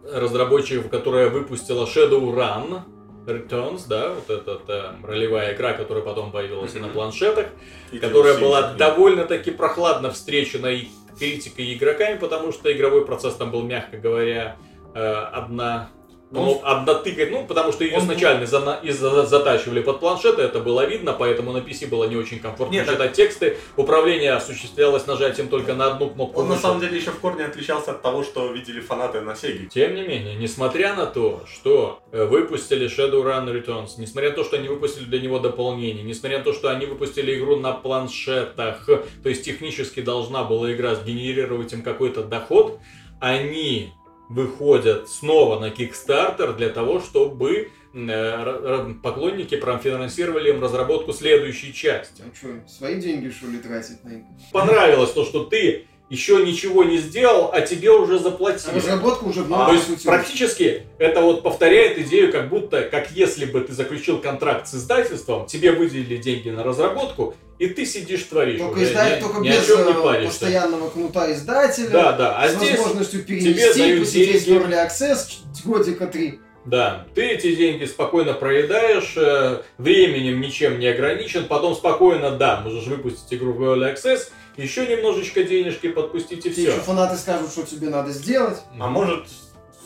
[0.05, 2.81] разработчиков, которая выпустила Shadowrun
[3.25, 7.47] Returns, да, вот эта э, ролевая игра, которая потом появилась и на планшетах,
[7.93, 13.05] И которая DLC, была и- довольно-таки прохладно встречена и критикой, и игроками, потому что игровой
[13.05, 14.57] процесс там был, мягко говоря,
[14.93, 15.89] э, одна...
[16.33, 18.43] Ну, однотыкой, ну, потому что ее он- изначально
[18.83, 22.73] из- за- затачивали под планшеты, это было видно, поэтому на PC было не очень комфортно
[22.73, 23.57] Нет, так- читать тексты.
[23.77, 26.41] Управление осуществлялось нажатием только на одну кнопку.
[26.41, 29.67] Он на самом деле еще в корне отличался от того, что видели фанаты на Сеге.
[29.67, 34.57] Тем не менее, несмотря на то, что э, выпустили Shadowrun Returns, несмотря на то, что
[34.57, 39.29] они выпустили для него дополнение, несмотря на то, что они выпустили игру на планшетах, то
[39.29, 42.79] есть технически должна была игра сгенерировать им какой-то доход,
[43.19, 43.93] они
[44.33, 52.21] выходят снова на Kickstarter для того, чтобы э, поклонники профинансировали им разработку следующей части.
[52.21, 54.25] А что, свои деньги, что ли, тратить на это?
[54.51, 58.75] Понравилось то, что ты еще ничего не сделал, а тебе уже А заплатили.
[58.75, 60.05] разработка уже А, новом то есть сути.
[60.05, 65.47] практически это вот повторяет идею, как будто, как если бы ты заключил контракт с издательством,
[65.47, 68.59] тебе выделили деньги на разработку, и ты сидишь творишь.
[68.59, 70.29] Только, уже, ни- только ни о без чем не э, паришься.
[70.29, 71.89] постоянного кнута издателя.
[71.89, 72.37] Да, да.
[72.39, 74.65] А с здесь, возможностью тебе перенести, дают посидеть в деньги.
[74.65, 75.27] Early Access
[75.65, 76.39] годика три.
[76.65, 82.85] да, ты эти деньги спокойно проедаешь, э, временем ничем не ограничен, потом спокойно, да, можешь
[82.85, 86.81] выпустить игру в Early Access, еще немножечко денежки подпустить и Тебе еще все.
[86.81, 88.59] фанаты скажут, что тебе надо сделать.
[88.79, 89.25] А может,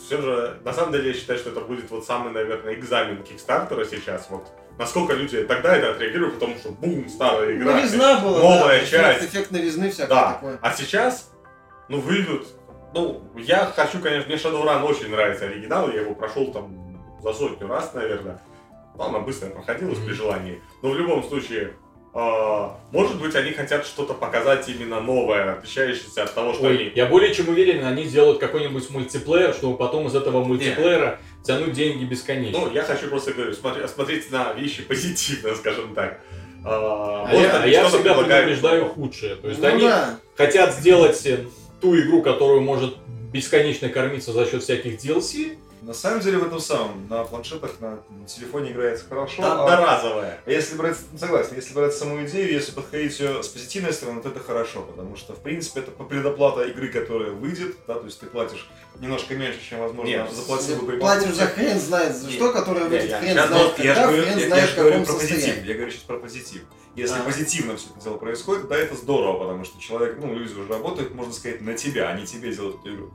[0.06, 3.84] все же, на самом деле, я считаю, что это будет вот самый, наверное, экзамен Кикстартера
[3.84, 4.26] сейчас.
[4.30, 4.46] Вот
[4.78, 7.74] насколько люди тогда это отреагируют, потому что бум, старая игра.
[7.74, 9.24] Новизна была, новая да, часть.
[9.24, 10.32] Эффект, новизны, всякое Да.
[10.34, 10.58] такое.
[10.62, 11.32] А сейчас,
[11.88, 12.46] ну, выйдут.
[12.94, 17.66] Ну, я хочу, конечно, мне Shadowrun очень нравится оригинал, я его прошел там за сотню
[17.66, 18.40] раз, наверное.
[18.96, 20.14] Ну, она быстро проходилась при Мгм.
[20.14, 20.62] желании.
[20.82, 21.74] Но в любом случае,
[22.14, 26.92] а, может быть, они хотят что-то показать именно новое, отличающееся от того, что Ой, они...
[26.94, 32.04] я более чем уверен, они сделают какой-нибудь мультиплеер, чтобы потом из этого мультиплеера тянуть деньги
[32.04, 32.60] бесконечно.
[32.60, 36.20] Ну, я хочу просто говорю, смотри- смотреть на вещи позитивно, скажем так.
[36.64, 39.36] А, А я, а я всегда предупреждаю худшее.
[39.36, 40.18] То есть ну они да.
[40.36, 41.26] хотят сделать
[41.80, 42.96] ту игру, которую может
[43.32, 45.56] бесконечно кормиться за счет всяких DLC.
[45.88, 49.40] На самом деле в этом самом, на планшетах, на телефоне играется хорошо.
[49.40, 50.38] Да- а- Доразовое.
[50.44, 54.28] А если брать, согласен, если брать саму идею, если подходить ее с позитивной стороны, то
[54.28, 58.26] это хорошо, потому что, в принципе, это предоплата игры, которая выйдет, да, то есть ты
[58.26, 58.68] платишь
[59.00, 62.84] немножко меньше, чем, возможно, Нет, заплатил бы при Платишь за хрен знает за что, которое
[62.84, 64.90] выйдет я- хрен я- знает я когда, говорю- хрен я- знает я в же говорю
[65.00, 65.68] каком про позитив, состоянии.
[65.68, 66.62] я говорю сейчас про позитив.
[66.96, 67.22] Если А.
[67.22, 71.14] позитивно все это дело происходит, да, это здорово, потому что человек, ну, люди уже работают,
[71.14, 73.10] можно сказать, на тебя, а не тебе делают эту игру.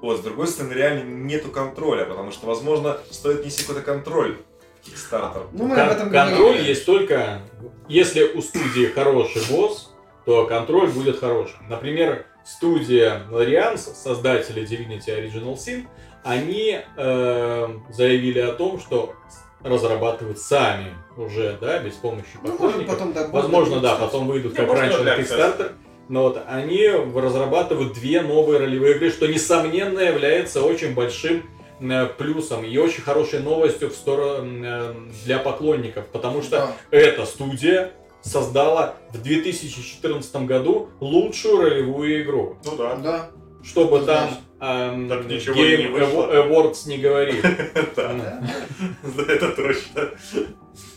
[0.00, 4.36] Вот, с другой стороны, реально нету контроля, потому что, возможно, стоит нести какой-то контроль
[4.82, 5.48] в Kickstarter.
[5.52, 6.68] Ну, мы об Кон- этом контроль говорили.
[6.68, 7.42] есть только,
[7.88, 9.92] если у студии хороший босс,
[10.24, 11.58] то контроль будет хорошим.
[11.68, 15.86] Например, студия Larians, создатели Divinity Original Sin,
[16.22, 19.14] они э, заявили о том, что
[19.62, 24.70] разрабатывают сами уже, да, без помощи Ну, может, потом так Возможно, да, потом выйдут как
[24.72, 25.72] раньше на Kickstarter.
[26.08, 31.42] Но вот они разрабатывают две новые ролевые игры, что несомненно является очень большим
[31.80, 34.94] э, плюсом и очень хорошей новостью в сторону э,
[35.24, 36.72] для поклонников, потому что Да.
[36.90, 37.92] эта студия
[38.22, 42.56] создала в 2014 году лучшую ролевую игру.
[42.64, 42.96] Ну да.
[42.96, 43.30] Да.
[43.64, 46.32] Чтобы там эм, Так ничего Game не вышло.
[46.32, 47.42] Awards не говорили.
[47.96, 50.10] Да, это точно.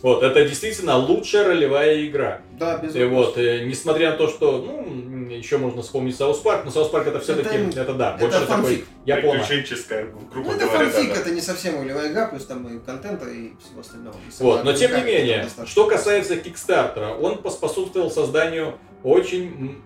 [0.02, 2.42] Вот, это действительно лучшая ролевая игра.
[2.60, 6.66] Да, без И вот, э, несмотря на то, что, ну, еще можно вспомнить South Park,
[6.66, 8.86] но South Park это все-таки, Это- это, да, это больше такой.
[9.06, 9.40] Япона.
[9.40, 10.90] Приключенческая, грубо Ну, это говоря.
[10.90, 11.22] фанфик, да, да.
[11.22, 14.16] это не совсем ролевая игра, плюс там и контента и всего остального.
[14.40, 19.82] Вот, но тем не менее, что касается Kickstarter а, он поспособствовал созданию очень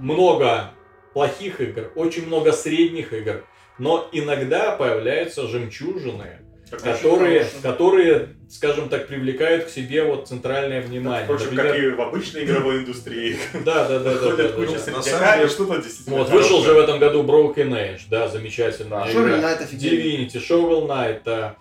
[0.00, 0.70] много
[1.14, 3.44] плохих игр, очень много средних игр,
[3.78, 6.40] но иногда появляются жемчужины,
[6.82, 7.56] которые, хорошо.
[7.62, 11.24] которые, скажем так, привлекают к себе вот центральное внимание.
[11.24, 13.36] Впрочем, как и в обычной игровой индустрии.
[13.64, 14.78] Да, да, да, Ходят да, куча да.
[14.78, 19.38] средняка, и что-то действительно Вот, вышел же в этом году Broken Age, да, замечательная Shovel
[19.38, 19.38] игра.
[19.38, 20.26] Knight офигенный.
[20.26, 21.54] Divinity, Shovel Knight,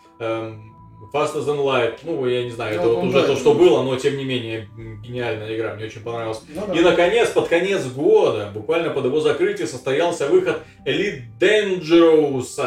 [1.14, 3.96] а, Faster Than Light, ну, я не знаю, это вот уже то, что было, но
[3.98, 4.68] тем не менее,
[5.04, 6.42] гениальная игра, мне очень понравилась.
[6.50, 6.74] Ну да.
[6.74, 12.60] И, наконец, под конец года, буквально под его закрытие, состоялся выход Elite Dangerous,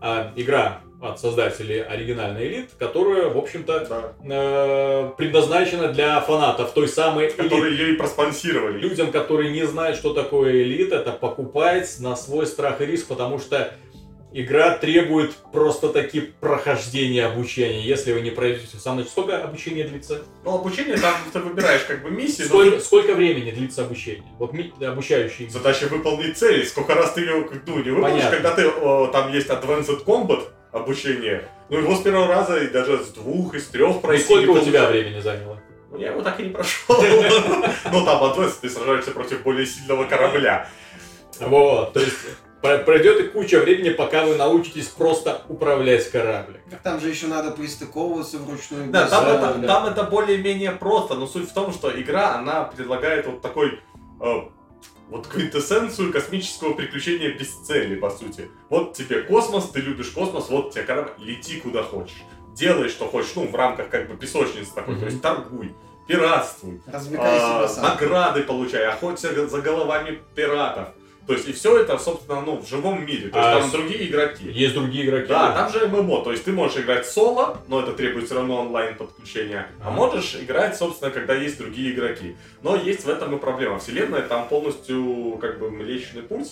[0.00, 4.12] а, игра от создателей оригинальной Elite, которая, в общем-то, Да.
[4.24, 7.36] э, предназначена для фанатов той самой Elite.
[7.36, 8.78] Которые ее и проспонсировали.
[8.78, 13.38] Людям, которые не знают, что такое элит, это покупать на свой страх и риск, потому
[13.38, 13.74] что
[14.34, 17.80] игра требует просто таки прохождения обучения.
[17.80, 20.22] Если вы не пройдете сам, значит, сколько обучение длится?
[20.44, 24.24] Ну, обучение там ты выбираешь как бы миссии, но Сколько, сколько времени длится обучение?
[24.38, 25.48] Вот обучающий.
[25.48, 26.66] задача выполнить цель.
[26.66, 28.30] Сколько раз ты ее ну, не выполнишь, Понятно.
[28.30, 30.42] когда ты о, там есть Advanced Combat
[30.72, 34.24] обучение, ну его с первого раза и даже с двух, из трех И пройти.
[34.24, 35.60] сколько не у тебя времени заняло?
[35.92, 36.96] Ну, я его так и не прошел.
[37.92, 40.68] Ну, там Advanced ты сражаешься против более сильного корабля.
[41.38, 42.16] Вот, то есть
[42.64, 46.60] пройдет и куча времени, пока вы научитесь просто управлять кораблем.
[46.70, 48.90] Так Там же еще надо пристыковываться вручную.
[48.90, 49.66] Да, там это, да.
[49.66, 53.80] там это более-менее просто, но суть в том, что игра, она предлагает вот такой
[54.20, 54.34] э,
[55.10, 58.50] вот квинтэссенцию космического приключения без цели, по сути.
[58.70, 62.22] Вот тебе космос, ты любишь космос, вот тебе корабль, лети куда хочешь.
[62.54, 65.08] Делай, что хочешь, ну, в рамках как бы песочницы такой, то Мгм.
[65.10, 65.74] есть торгуй,
[66.06, 70.88] пиратствуй, а, награды получай, охоться за головами пиратов.
[71.26, 73.28] То есть, и все это, собственно, ну, в живом мире.
[73.30, 74.50] То есть, А там с- другие игроки.
[74.50, 75.28] Есть другие игроки.
[75.28, 78.60] Да, там же ММО, то есть ты можешь играть соло, но это требует все равно
[78.60, 79.96] онлайн подключения, а Ага.
[79.96, 82.36] можешь играть, собственно, когда есть другие игроки.
[82.62, 83.78] Но есть в этом и проблема.
[83.78, 86.50] Вселенная там полностью как бы Млечный Путь,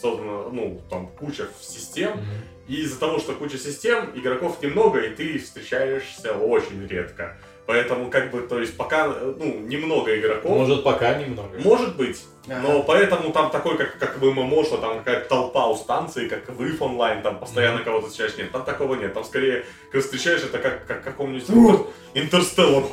[0.00, 2.20] создана, ну, там куча систем, Мгм.
[2.68, 7.36] и из-за того, что куча систем, игроков немного, и ты встречаешься очень редко.
[7.66, 10.50] Поэтому, как бы, то есть, пока, ну, немного игроков.
[10.50, 11.58] Может, пока немного.
[11.60, 12.58] Может быть, Ага.
[12.60, 16.48] но поэтому там такой, как, как в ММО, что там какая-то толпа у станции, как
[16.48, 17.84] в If онлайн, там постоянно Мгм.
[17.84, 18.36] кого-то встречаешь.
[18.36, 19.14] Нет, там такого нет.
[19.14, 21.86] Там скорее, когда встречаешь, это как, как Ух.
[22.14, 22.84] Интерстеллар.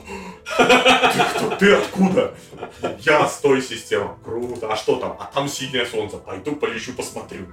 [0.58, 1.56] Ты кто?
[1.56, 2.34] Ты откуда?
[3.00, 4.16] Я с той системы.
[4.24, 4.72] Круто.
[4.72, 5.18] А что там?
[5.20, 6.18] А там синее солнце.
[6.18, 7.48] Пойду полечу, посмотрю.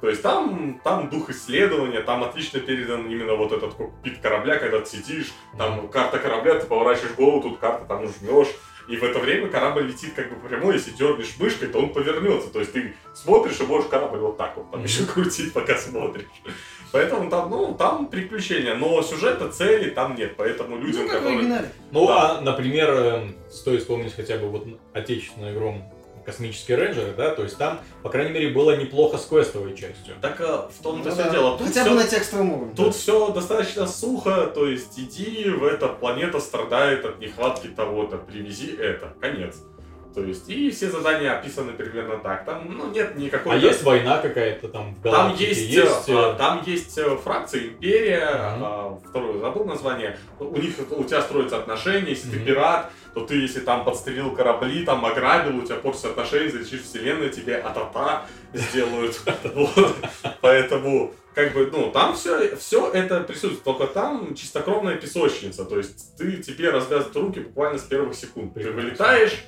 [0.00, 4.80] То есть там, там дух исследования, там отлично передан именно вот этот кокпит корабля, когда
[4.80, 8.48] ты сидишь, там карта корабля, ты поворачиваешь голову, тут карта, там жмешь,
[8.88, 12.48] и в это время корабль летит как бы прямой, если дернешь мышкой, то он повернется.
[12.48, 16.24] То есть ты смотришь и можешь корабль вот так вот там еще крутить, пока смотришь.
[16.90, 20.36] Поэтому там, ну, там приключения, но сюжета, цели там нет.
[20.38, 21.64] Поэтому людям, Ну, как которые...
[21.90, 22.38] Ну, Да.
[22.38, 25.82] а, например, эм, стоит вспомнить хотя бы вот отечественную игру
[26.28, 30.14] «Космические рейнджеры», да, то есть там, по крайней мере, было неплохо с квестовой частью.
[30.20, 31.30] Так э, в том-то Ну все да.
[31.30, 31.56] дело.
[31.56, 32.74] Тут Хотя всё- бы на текстовом уровне.
[32.76, 38.76] Тут все достаточно сухо, то есть иди в это, планета страдает от нехватки того-то, привези
[38.76, 39.56] это, конец.
[40.14, 42.44] То есть, и все задания описаны примерно так.
[42.44, 43.52] Там, ну, нет никакой...
[43.52, 45.48] А есть война какая-то там в Там галактике?
[45.50, 48.64] есть, есть э, э, там есть э, фракция, империя, Мгм.
[48.64, 50.18] а, второе забыл название.
[50.40, 52.46] У них у тебя строятся отношения, если ты Мгм.
[52.46, 57.30] пират, то ты, если там подстрелил корабли, там ограбил, у тебя портятся отношения, залечишь вселенную,
[57.30, 58.22] тебе атата
[58.54, 59.20] сделают.
[60.40, 66.16] Поэтому, как бы, ну, там все, все это присутствует, только там чистокровная песочница, то есть
[66.16, 68.54] ты, тебе развязывают руки буквально с первых секунд.
[68.54, 69.44] Ты вылетаешь,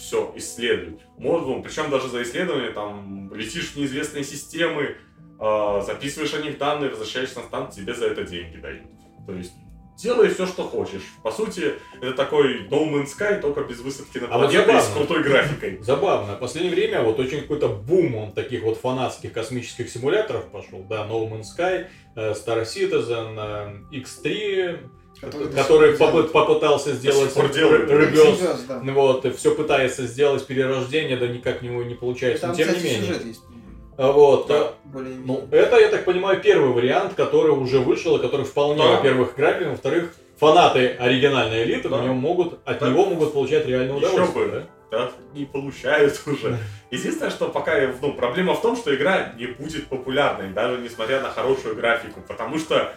[0.00, 0.98] все, исследуй.
[1.18, 4.96] Можно, причем даже за исследование, там, летишь в неизвестные системы,
[5.38, 8.82] а, записываешь о них данные, возвращаешься на станцию, тебе за это деньги дают.
[9.26, 9.52] То есть
[9.96, 11.02] делай все, что хочешь.
[11.22, 14.80] По сути, это такой No Man's Sky, только без высадки на А вот планету и
[14.80, 15.78] с крутой графикой.
[15.82, 16.36] Забавно.
[16.36, 20.82] В последнее время вот очень какой-то бум он таких вот фанатских космических симуляторов пошел.
[20.88, 21.86] Да, No Man's Sky,
[22.16, 24.78] э, Star Citizen, э, X3,
[25.20, 27.34] Который который попы- попытался сделать.
[27.36, 28.80] Reverse, да.
[28.92, 32.42] Вот, и все пытается сделать перерождение, да никак не, не получается.
[32.42, 33.06] Там, Но тем кстати, не менее.
[33.08, 33.40] сюжет есть.
[33.96, 34.46] А Вот.
[34.48, 34.54] Да.
[34.60, 34.74] а,
[35.24, 38.96] Ну, это, я так понимаю, первый вариант, который уже вышел, и который вполне, Да.
[38.96, 41.98] во-первых, играбелен, во-вторых, фанаты оригинальной элиты Да.
[41.98, 42.88] на нем могут, от Да.
[42.88, 44.46] него могут получать реальное Еще удовольствие.
[44.46, 44.50] бы.
[44.52, 44.66] да?
[44.90, 46.58] Да, не получают уже.
[46.90, 51.30] Единственное, что пока, ну, проблема в том, что игра не будет популярной, даже несмотря на
[51.30, 52.92] хорошую графику, потому что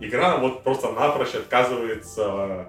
[0.00, 2.68] игра вот просто напрочь отказывается,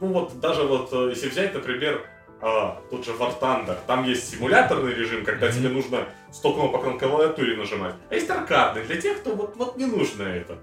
[0.00, 2.02] ну вот даже вот, э, если взять, например,
[2.42, 5.54] а, тот же War Thunder, там есть симуляторный режим, когда Мгм.
[5.56, 9.76] тебе нужно 100 кнопок на клавиатуре нажимать, а есть аркадный, для тех, кто вот, вот
[9.76, 10.58] не нужно это.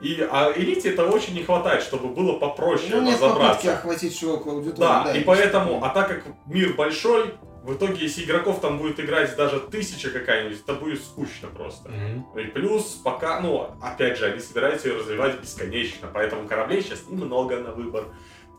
[0.00, 3.74] И, а элите этого очень не хватает, чтобы было попроще Ну, нет разобраться.
[3.74, 4.78] охватить широкую аудиторию.
[5.04, 8.98] Да, и это поэтому, а так как мир большой, в итоге, если игроков там будет
[9.00, 11.90] играть даже тысяча какая-нибудь, это будет скучно просто.
[11.90, 12.26] Мгм.
[12.38, 17.58] И плюс пока, ну, опять же, они собираются ее развивать бесконечно, поэтому кораблей сейчас немного
[17.58, 18.04] на выбор.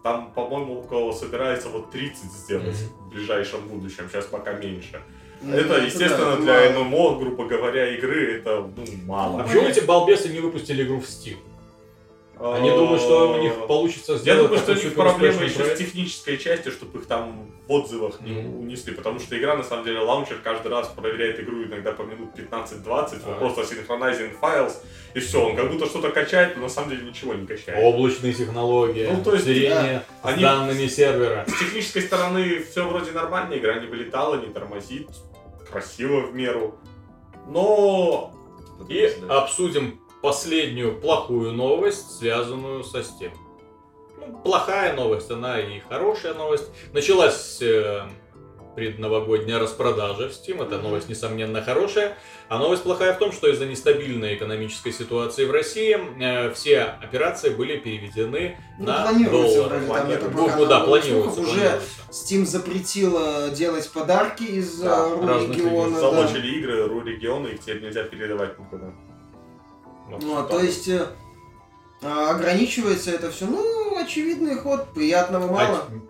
[0.03, 5.01] Там, по-моему, около собирается вот 30 сделать в ближайшем будущем, сейчас пока меньше.
[5.41, 6.83] Ну, это, да, естественно, это для мало.
[6.83, 9.43] ММО, грубо говоря, игры, это, ну, А мало.
[9.43, 11.37] почему эти балбесы не выпустили игру в Steam?
[12.43, 15.58] Они думают, что у них получится Я сделать думаю, что у них суперуспешный еще с
[15.58, 15.77] проект.
[15.77, 18.62] технической частью, чтобы их там в отзывах не Мгм.
[18.62, 22.34] унесли, потому что игра, на самом деле, лаунчер каждый раз проверяет игру иногда по минут
[22.36, 23.30] 15-20, А.
[23.30, 24.73] вот просто synchronizing files,
[25.13, 27.77] и все, он как будто что-то качает, но на самом деле ничего не качает.
[27.84, 31.45] Облачные технологии, Ну, то есть, зрение с они- данными сервера.
[31.47, 35.08] С технической стороны все вроде нормально, игра не вылетала, не тормозит,
[35.69, 36.75] красиво в меру.
[37.47, 38.34] Но
[38.89, 43.31] И обсудим последнюю плохую новость, связанную со Steam.
[44.17, 46.69] Ну, плохая новость, она и хорошая новость.
[46.93, 48.03] Началась э,
[48.75, 50.63] предновогодняя распродажа в Steam.
[50.63, 52.15] Эта новость, несомненно, хорошая.
[52.47, 57.49] А новость плохая в том, что из-за нестабильной экономической ситуации в России э, все операции
[57.49, 59.79] были переведены Ну, на планируется доллар.
[59.79, 61.41] вроде там это Ну, пока ну да, планируется.
[61.41, 61.89] Уже планируется.
[62.12, 65.91] Steam запретил э, делать подарки из Да, э, разных региона.
[65.95, 65.99] да.
[65.99, 68.93] залочили игры, ру регионы, их теперь нельзя передавать никуда.
[70.12, 71.06] Вот Ну, а то есть э,
[72.02, 75.78] а, ограничивается это все, ну, очевидный ход, приятного мало.
[75.78, 76.02] Оч- Ну,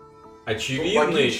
[0.45, 1.33] очевидный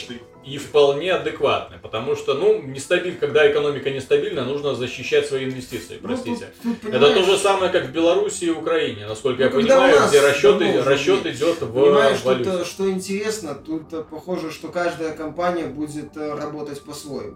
[0.44, 6.08] и вполне адекватный, потому что, ну, нестабиль, когда экономика нестабильна, нужно защищать свои инвестиции, Ну,
[6.08, 6.52] простите.
[6.64, 10.00] тут- тут, Это то же самое, как в Беларуси и Украине, насколько Ну, я понимаю,
[10.00, 12.50] нас где расчеты, уже расчет идет в Понимаешь, тут, валюте.
[12.50, 17.36] э, что интересно, тут э, похоже, что каждая компания будет э, работать по-своему.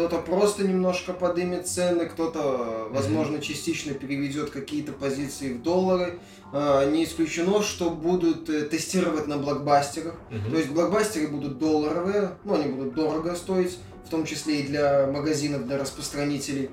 [0.00, 6.18] Кто-то просто немножко подымет цены, кто-то, возможно, частично переведет какие-то позиции в доллары.
[6.54, 10.14] Э, Не исключено, что будут э, тестировать на блокбастерах.
[10.50, 15.06] То есть блокбастеры будут долларовые, ну они будут дорого стоить, в том числе и для
[15.06, 16.70] магазинов, для распространителей.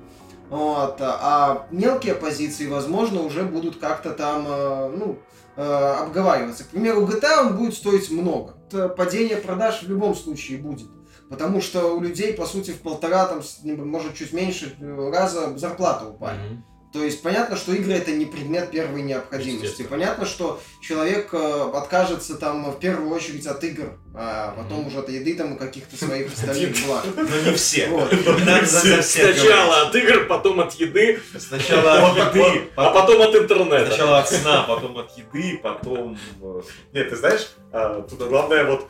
[0.49, 5.19] Вот, а мелкие позиции, возможно, уже будут как-то там, э, ну,
[5.57, 6.63] э, обговариваться.
[6.63, 8.53] К примеру, GTA он будет стоить много.
[8.95, 10.87] Падение продаж в любом случае будет.
[11.29, 16.05] Потому что у людей, по сути, в полтора, там, может, чуть меньше э, раза зарплата
[16.05, 16.37] упали.
[16.37, 16.63] Мгм.
[16.93, 19.83] То есть понятно, что игры это не предмет первой необходимости.
[19.83, 24.87] Понятно, что человек э, откажется там в первую очередь от игр, а потом Мгм.
[24.87, 27.03] уже от еды там и каких-то своих остальных благ.
[27.15, 27.87] Но не все.
[29.01, 31.19] Сначала от игр, потом от еды.
[31.37, 33.87] Сначала от еды, а потом от интернета.
[33.87, 36.17] Сначала от сна, потом от еды, потом...
[36.41, 36.61] э,
[36.93, 38.87] Нет, ты знаешь, а, тут главное вот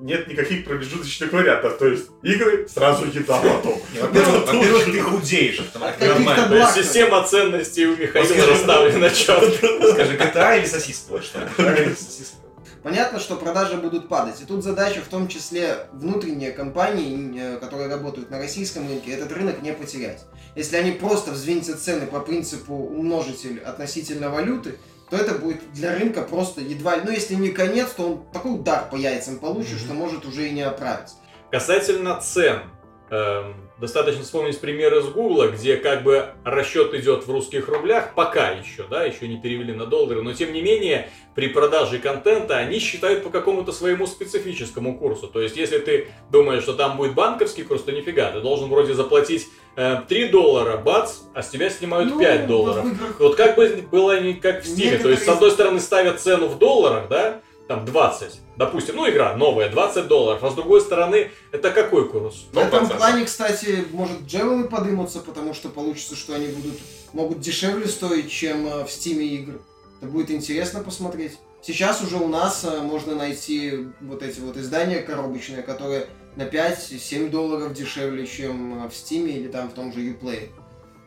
[0.00, 1.78] нет никаких промежуточных вариантов.
[1.78, 3.80] То есть игры, сразу еда потом.
[4.00, 6.74] Во-первых, ты худеешь, благ.
[6.74, 8.50] система ценностей у Михаила Скажи.
[8.50, 9.92] расставлена четко.
[9.92, 11.12] Скажи, GTA или сосиска?
[11.12, 11.40] Вот что.
[12.84, 14.42] Понятно, что продажи будут падать.
[14.42, 19.32] И тут задача в том числе внутренние компании, э, которые работают на российском рынке, этот
[19.32, 20.26] рынок не потерять.
[20.54, 24.78] Если они просто взвинтят цены по принципу умножитель относительно валюты,
[25.10, 27.02] то это будет для рынка просто едва ли...
[27.04, 29.78] Ну, если не конец, то он такой удар по яйцам получит, Мгм.
[29.80, 31.16] что может уже и не оправиться.
[31.50, 32.60] Касательно цен.
[33.10, 38.50] эм, достаточно вспомнить пример из Гугла, где как бы расчет идет в русских рублях, пока
[38.50, 42.78] еще, да, еще не перевели на доллары, но тем не менее при продаже контента они
[42.78, 45.28] считают по какому-то своему специфическому курсу.
[45.28, 48.94] То есть если ты думаешь, что там будет банковский курс, то нифига, ты должен вроде
[48.94, 52.86] заплатить э, 3 доллара, бац, а с тебя снимают Ну, 5 долларов.
[53.18, 56.20] Вот как бы было не как в Steam е, то есть с одной стороны ставят
[56.20, 60.80] цену в долларах, да, там 20, допустим, ну игра новая, 20 долларов, а с другой
[60.80, 62.46] стороны это какой курс?
[62.52, 62.96] В этом 100%.
[62.96, 66.74] плане, кстати, может jewel ы подымутся, потому что получится, что они будут
[67.14, 69.60] могут дешевле стоить, чем э, в Steam е игр.
[70.00, 71.38] Это будет интересно посмотреть.
[71.62, 77.30] Сейчас уже у нас э, можно найти вот эти вот издания коробочные, которые на 5-7
[77.30, 80.50] долларов дешевле, чем э, в Steam е или там в том же Uplay.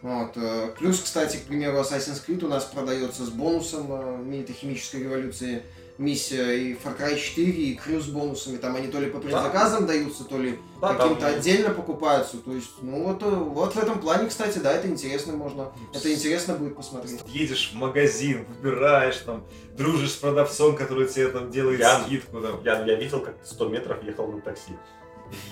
[0.01, 0.37] Вот.
[0.77, 5.63] Плюс, кстати, к примеру, Assassin's Creed у нас продается с бонусом э, «Мита химической революции»
[5.97, 8.57] миссия и Far Cry 4, и Крю с бонусами.
[8.57, 12.38] Там они то ли по предзаказам даются, то ли Да, каким-то там- отдельно покупаются.
[12.38, 15.71] То есть, ну вот, э, вот в этом плане, кстати, да, это интересно можно.
[15.93, 17.19] Это интересно будет посмотреть.
[17.27, 19.43] Едешь в магазин, выбираешь там,
[19.77, 22.39] дружишь с продавцом, который тебе там делает Я- скидку.
[22.41, 22.62] Там.
[22.63, 24.73] Я, я видел, как ты 100 метров ехал на такси.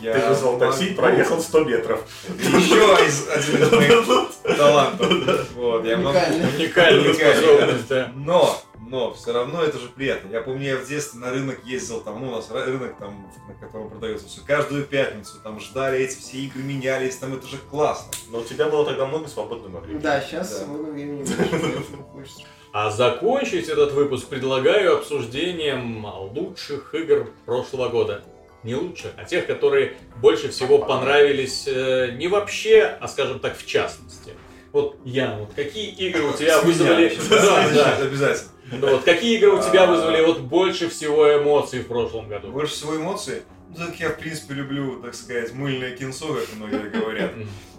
[0.02, 0.96] Я Ты вызвал такси, могу.
[1.02, 2.02] проехал 100 метров.
[2.40, 5.52] Еще из- один из моих талантов.
[5.56, 6.18] Вот, я могу.
[6.18, 8.12] Способность, да.
[8.16, 8.62] Но,
[8.96, 10.32] но все равно это же приятно.
[10.32, 13.54] Я помню, я в детстве на рынок ездил, там, ну, у нас рынок, там, на
[13.54, 18.10] котором продается все, каждую пятницу, там ждали эти все игры, менялись, там это же классно.
[18.30, 20.02] Но у тебя было тогда много свободного времени.
[20.02, 20.56] Да, сейчас Да.
[20.60, 21.26] свободного времени
[22.14, 22.44] хочется.
[22.72, 28.24] А закончить этот выпуск предлагаю обсуждением лучших игр прошлого года.
[28.64, 33.66] не лучше, а тех, которые больше всего понравились э, не вообще, а скажем так, в
[33.66, 34.32] частности.
[34.72, 37.16] Вот, Ян, вот какие игры у тебя вызвали...
[37.30, 37.98] Да, да.
[37.98, 38.52] Обязательно.
[38.72, 42.52] Ну вот, какие игры у тебя вызвали вот больше всего эмоций в прошлом году?
[42.52, 43.44] Больше всего эмоций.
[43.70, 47.34] Ну, так я, в принципе, люблю, так сказать, мыльное кинцо, как многие говорят.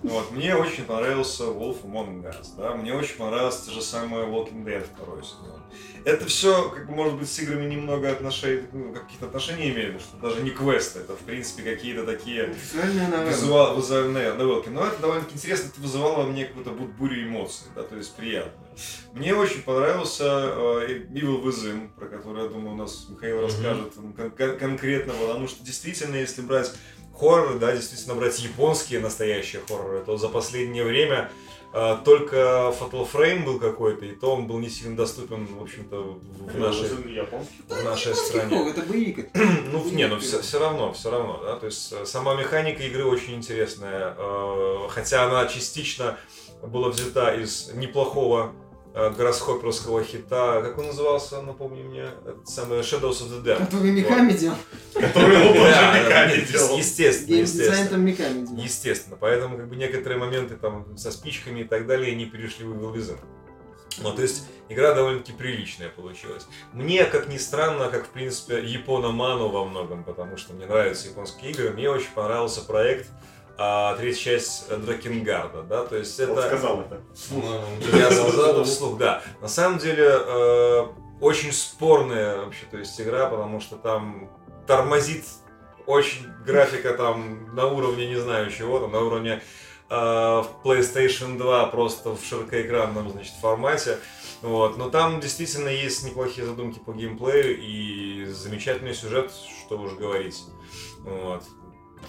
[0.08, 4.64] Вот, мне очень понравился Wolf Among Us, да, мне очень понравилось то же самое Walking
[4.64, 5.62] Dead второй сезон.
[6.04, 10.16] Это все, как бы, может быть, с играми немного отношений, ну, какие-то отношения имеют, что
[10.18, 12.54] даже не квесты, это, в принципе, какие-то такие
[13.28, 14.68] визуал, визуальные новелки.
[14.68, 18.14] Но это довольно-таки интересно, это вызывало во мне какую-то бу- бурю эмоций, да, то есть
[18.14, 18.52] приятно.
[19.14, 24.30] Мне очень понравился э, Evil Within, про который, я думаю, у нас Михаил расскажет кон-
[24.30, 26.72] кон- конкретно, потому что действительно, если брать
[27.18, 31.30] хорроры, да, действительно брать японские настоящие хорроры, то за последнее время
[31.72, 32.36] э, только
[32.78, 36.58] Fatal Frame был какой-то, и то он был не сильно доступен, в общем-то, в в
[36.58, 37.62] нашей, японский.
[37.68, 38.70] в нашей стране.
[38.70, 39.30] Это боевик.
[39.34, 43.04] Ну, не, ну все, все равно, все равно, да, то есть э, сама механика игры
[43.04, 46.18] очень интересная, э, хотя она частично
[46.62, 48.52] была взята из неплохого
[48.96, 52.06] э, гороскоперского хита, как он назывался, напомни мне,
[52.44, 53.58] самый Shadows of the Dead.
[53.58, 54.56] Который меками делал.
[54.94, 56.76] Который он тоже Миками делал.
[56.78, 57.88] Естественно, естественно.
[57.88, 58.62] там меками делал.
[58.62, 62.72] Естественно, поэтому как бы некоторые моменты там со спичками и так далее не перешли в
[62.72, 63.18] Evil Within.
[64.02, 66.46] Ну, то есть игра довольно-таки приличная получилась.
[66.72, 71.52] Мне, как ни странно, как в принципе Япономану во многом, потому что мне нравятся японские
[71.52, 73.08] игры, мне очень понравился проект
[73.58, 76.46] а, третья часть Дракенгарда, да, то есть Он это...
[76.46, 77.00] сказал это.
[77.96, 79.22] Я сказал это вслух, да.
[79.40, 80.86] На самом деле, э,
[81.20, 84.30] очень спорная вообще, то есть игра, потому что там
[84.66, 85.24] тормозит
[85.86, 89.40] очень графика там на уровне не знаю чего, там на уровне
[89.88, 93.98] э, в PlayStation 2 просто в широкоэкранном, значит, формате.
[94.42, 94.76] Вот.
[94.76, 100.42] Но там действительно есть неплохие задумки по геймплею и замечательный сюжет, что уж говорить.
[101.00, 101.42] Вот.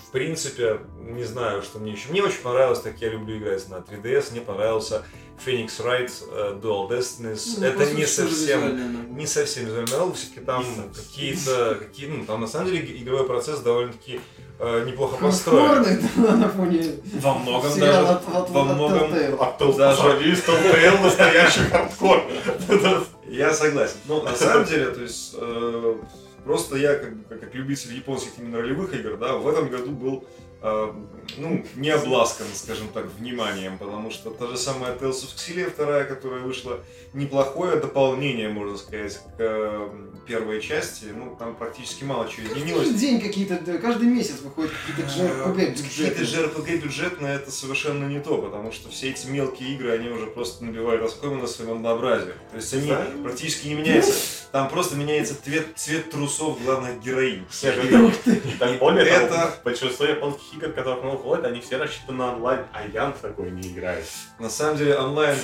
[0.07, 2.09] В принципе, не знаю, что мне еще.
[2.09, 5.03] Мне очень понравилось, так я люблю играть на 3DS, мне понравился
[5.45, 7.57] Phoenix Wright э, Dual Destinies.
[7.59, 10.63] Ну, Это не совсем не совсем визуальный новелл, все-таки там
[10.95, 14.21] какие-то, какие, ну, там на самом деле игровой процесс довольно-таки
[14.59, 15.67] э, неплохо построен.
[15.83, 19.11] Хардкорный, да, на фоне Во многом даже, от- от- во от многом,
[19.55, 22.23] кто Даже- Telltale настоящий хардкор.
[23.27, 23.97] я согласен.
[24.05, 25.95] Но на самом деле, то есть, э,
[26.47, 30.23] просто я, как, как любитель японских именно ролевых игр, да, в этом году был
[30.61, 30.93] э,
[31.37, 36.05] ну, не обласкан, скажем так, вниманием, потому что та же самая Tales of Xillia вторая,
[36.05, 36.79] которая вышла,
[37.13, 39.89] неплохое дополнение, можно сказать, к
[40.27, 41.05] первой части.
[41.15, 42.87] Ну, там практически мало чего изменилось.
[42.87, 46.25] Каждый день какие-то, да, каждый месяц выходят какие-то JRPG Э, Какие-то бюджетные.
[46.27, 50.65] JRPG бюджетные это совершенно не то, потому что все эти мелкие игры, они уже просто
[50.65, 52.35] набивают оскомину своим однообразием.
[52.51, 53.23] То есть они Знаю.
[53.23, 54.13] практически не меняются.
[54.51, 57.43] Там просто меняется цвет, цвет трусов главных героинь.
[57.43, 58.41] Ух ты.
[58.59, 62.61] Так более того, Это- большинство японских игр, которые много выходят, они все рассчитаны на онлайн,
[62.73, 64.05] а Ян в такой не играет.
[64.39, 65.37] На самом деле онлайн,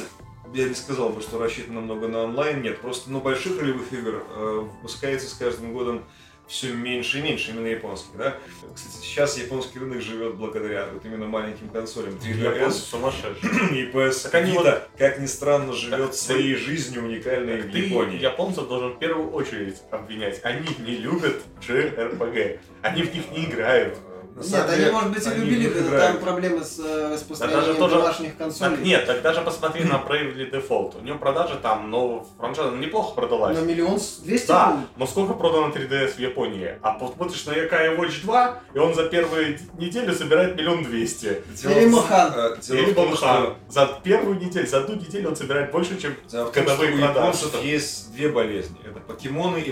[0.53, 2.79] я не сказал бы, что рассчитано много на онлайн, нет.
[2.79, 6.03] Просто ну, больших ролевых игр э, выпускается с каждым годом
[6.45, 8.35] все меньше и меньше, именно японских, да.
[8.75, 12.55] Кстати, сейчас японский рынок живет благодаря вот именно маленьким консолям 3DS.
[12.55, 13.51] Японцы сумасшедшие.
[13.71, 17.71] И PS Так они Vita, как ни странно, Так живет ты- своей жизнью уникальной в
[17.71, 18.19] Ты Японии.
[18.19, 20.41] японцев должен в первую очередь обвинять.
[20.43, 22.59] Они не любят JRPG.
[22.81, 23.97] Они в них не играют.
[24.35, 26.13] На Нет, они, может быть, и любили, но играют.
[26.13, 28.75] там проблемы с э, распространением тоже- домашних консолей.
[28.77, 30.99] Так нет, так даже посмотри на Bravely Default.
[30.99, 33.55] У него продажи там, ну, франшиза неплохо продалась.
[33.57, 36.79] На миллион двести Да, но сколько продано 3DS в Японии?
[36.81, 41.43] А посмотришь на Yakai Watch 2, и он за первую неделю собирает миллион двести.
[41.63, 42.33] Или Мохан.
[42.35, 46.97] э, Или что За первую неделю, за одну неделю он собирает больше, чем годовые у
[46.97, 47.19] продажи.
[47.19, 48.77] японцев есть две болезни.
[48.83, 49.71] Это покемоны и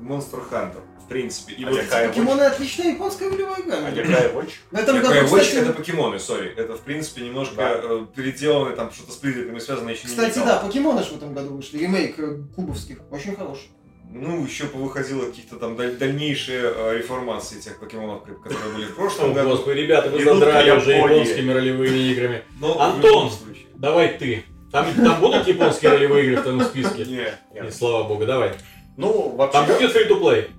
[0.00, 0.80] Монстр Хантер.
[1.10, 1.54] В принципе.
[1.54, 2.08] И А вот Watch?
[2.08, 3.78] Покемоны отличная японская ролевая А игра.
[3.90, 4.50] Yakai Watch?
[4.70, 6.54] В этом Yakai году, Watch кстати, это покемоны, сори.
[6.56, 7.80] Это, в принципе, немножко Да.
[7.82, 10.46] э, переделанное, там что-то с призраками связано еще не Кстати, играл.
[10.46, 13.70] да, покемоны же в этом году вышли, ремейк э, кубовских, очень хороший.
[14.12, 19.32] Ну, еще повыходило каких-то там даль- дальнейшие э, реформации тех покемонов, которые были в прошлом
[19.34, 19.50] году.
[19.50, 22.42] господи, ребята, вы задрали уже японскими ролевыми играми.
[22.60, 23.02] В Антон!
[23.02, 23.66] любом случае.
[23.74, 24.44] Давай ты.
[24.70, 27.04] Там, там будут японские ролевые игры в твоем списке?
[27.04, 28.52] Нет, слава богу, давай.
[28.96, 29.88] Ну, Там вообще...
[29.88, 30.50] будет free-to-play?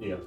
[0.00, 0.20] Нет.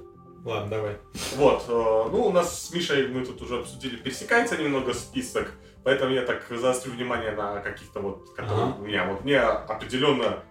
[0.44, 0.96] Ладно, давай.
[1.36, 5.52] Вот, э, ну, у нас с Мишей, мы тут уже обсудили, пересекается немного список,
[5.82, 8.76] поэтому я так заострю внимание на каких-то вот, которые Ага.
[8.78, 10.44] у меня, вот мне определенно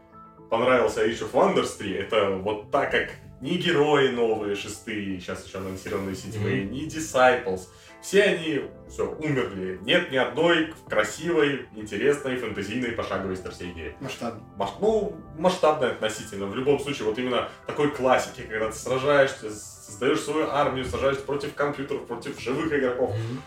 [0.50, 5.60] понравился Age of Wonders 3, это вот так как ни герои новые, шестые, сейчас еще
[5.60, 7.68] анонсированные седьмые, ни Disciples,
[8.04, 9.80] все они, все, умерли.
[9.82, 13.96] Нет ни одной красивой, интересной, фэнтезийной пошаговой стратегии.
[14.00, 14.36] Масштаб.
[14.58, 16.46] Маш- ну, масштабная относительно.
[16.46, 21.24] В любом случае, вот именно такой классики, когда ты сражаешься с создаешь свою армию, сражаешься
[21.24, 23.12] против компьютеров, против живых игроков.
[23.12, 23.42] Мгм.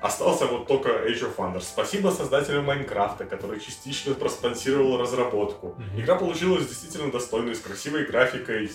[0.00, 1.62] Остался вот только Age of Wonders.
[1.62, 5.76] Спасибо создателям Майнкрафта, который частично проспонсировал разработку.
[5.78, 6.00] Мгм.
[6.00, 8.68] Игра получилась действительно достойной, с красивой графикой,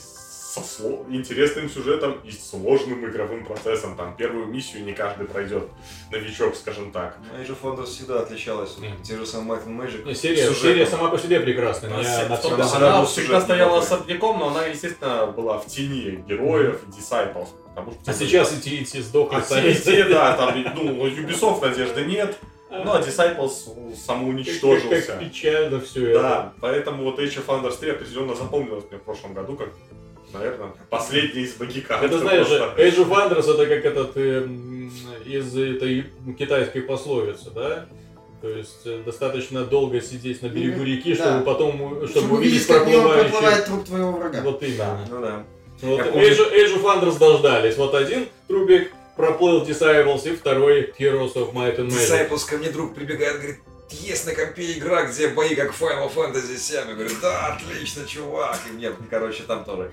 [0.47, 3.97] со сло- интересным сюжетом и сложным игровым процессом.
[3.97, 5.63] Там первую миссию не каждый пройдет.
[6.09, 7.17] Новичок, скажем так.
[7.19, 8.77] Ну, Age of Wonders всегда отличалась.
[8.77, 9.03] Мгм.
[9.03, 10.01] Те же самые Might and Magic.
[10.05, 11.93] Ну, Серия, серия сама по себе прекрасная.
[11.93, 15.65] Она, Я на том- всегда она был всегда стояла особняком, но она, естественно, была в
[15.65, 17.49] тени героев, Disciples.
[17.75, 22.37] Потому что А сейчас эти, эти сдохли А все да, там, ну, Ubisoft надежды нет,
[22.69, 25.01] ну, а Disciples Как, самоуничтожился.
[25.11, 26.21] как печально все это.
[26.21, 29.69] Да, поэтому вот Age of Wonders 3 определенно запомнилось мне в прошлом году, как,
[30.33, 32.03] наверное, последний из магиканов.
[32.05, 32.73] Это знаешь, Просто.
[32.81, 34.91] Age of Wonders это как этот эм,
[35.25, 36.05] из этой
[36.37, 37.85] китайской пословицы, да?
[38.41, 41.23] То есть э, достаточно долго сидеть на берегу реки, да.
[41.23, 43.29] чтобы потом, э, чтобы, Чтобы увидеть проплывающий.
[43.31, 44.41] проплывает труп твоего врага.
[44.43, 45.07] Вот именно.
[45.09, 45.43] Ну да.
[45.81, 47.77] Вот Я помню- Age, Age of Wonders дождались.
[47.77, 52.29] Вот один трубик проплыл Disciples, и второй Heroes of Might and Magic.
[52.29, 53.59] Disciples ко мне друг прибегает, говорит,
[53.91, 56.89] есть на компе игра, где бои как Final Fantasy 7.
[56.89, 58.59] Я говорю, да, отлично, чувак.
[58.69, 59.91] И мне, короче, там тоже.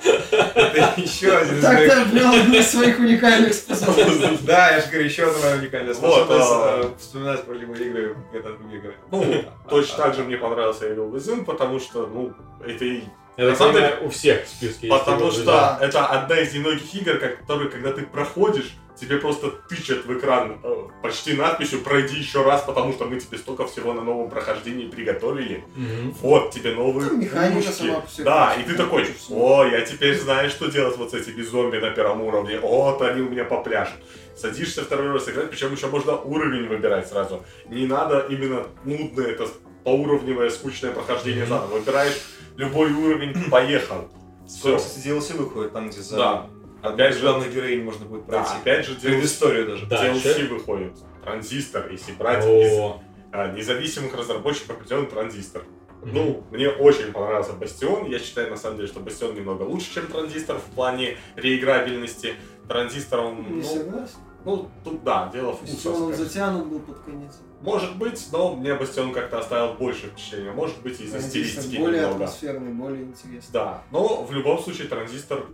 [0.00, 4.38] Это еще один из Так моих- ты обрел одну из своих уникальных способностей.
[4.42, 6.80] Да, я же говорю, еще одна уникальная Вот, способность а.
[6.82, 8.94] э, вспоминать про любые игры, это другие игры.
[9.10, 12.32] Ну, точно так же мне понравился Evil Within, потому что, ну,
[12.64, 13.02] это и
[13.36, 14.98] Это понимаю, у всех в списке есть.
[14.98, 20.18] Потому что это одна из немногих игр, которые, когда ты проходишь, тебе просто тычат в
[20.18, 24.30] экран э, почти надписью «Пройди еще раз, потому что мы тебе столько всего на новом
[24.30, 25.64] прохождении приготовили».
[25.76, 26.12] Мгм.
[26.20, 28.22] Вот тебе новые Ну, механика пушки.
[28.22, 31.90] Да, и ты такой, о, я теперь знаю, что делать вот с этими зомби на
[31.90, 32.58] первом уровне.
[32.60, 33.96] Вот они у меня попляшут.
[34.36, 37.44] Садишься второй раз играть, причем еще можно уровень выбирать сразу.
[37.68, 39.48] Не надо именно нудное, это
[39.84, 41.78] поуровневое, скучное прохождение заново.
[41.78, 42.18] Выбираешь
[42.56, 44.08] любой уровень, поехал.
[44.48, 46.46] Скоро, кстати, DLC выходит, там, где за Да.
[46.82, 48.52] Опять же главных героинь можно будет Да, пройти.
[48.60, 49.86] опять же, DLC, Предысторию даже.
[49.86, 50.04] Да.
[50.06, 50.92] DLC выходит.
[51.24, 53.02] Транзистор, если брать из О,
[53.32, 55.62] а, независимых разработчиков определен транзистор.
[56.02, 56.14] Мгм.
[56.14, 58.06] Ну, мне очень понравился Бастион.
[58.06, 62.34] Я считаю, на самом деле, что Бастион немного лучше, чем Транзистор в плане реиграбельности.
[62.68, 64.14] Транзистор, он, Не ну, согласен.
[64.46, 65.90] ну, тут да, дело Если вкуса.
[65.90, 66.24] он скажем.
[66.26, 67.32] затянут был под конец.
[67.60, 70.52] Может быть, но мне Бастион как-то оставил больше впечатления.
[70.52, 72.24] Может быть, из-за стилистики более немного.
[72.24, 73.52] атмосферный, более интересный.
[73.52, 75.44] Да, но в любом случае Транзистор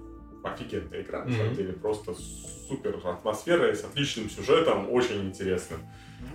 [0.53, 1.72] офигенная игра, на самом деле.
[1.72, 2.14] Просто
[2.68, 5.80] супер атмосфера с отличным сюжетом, очень интересным.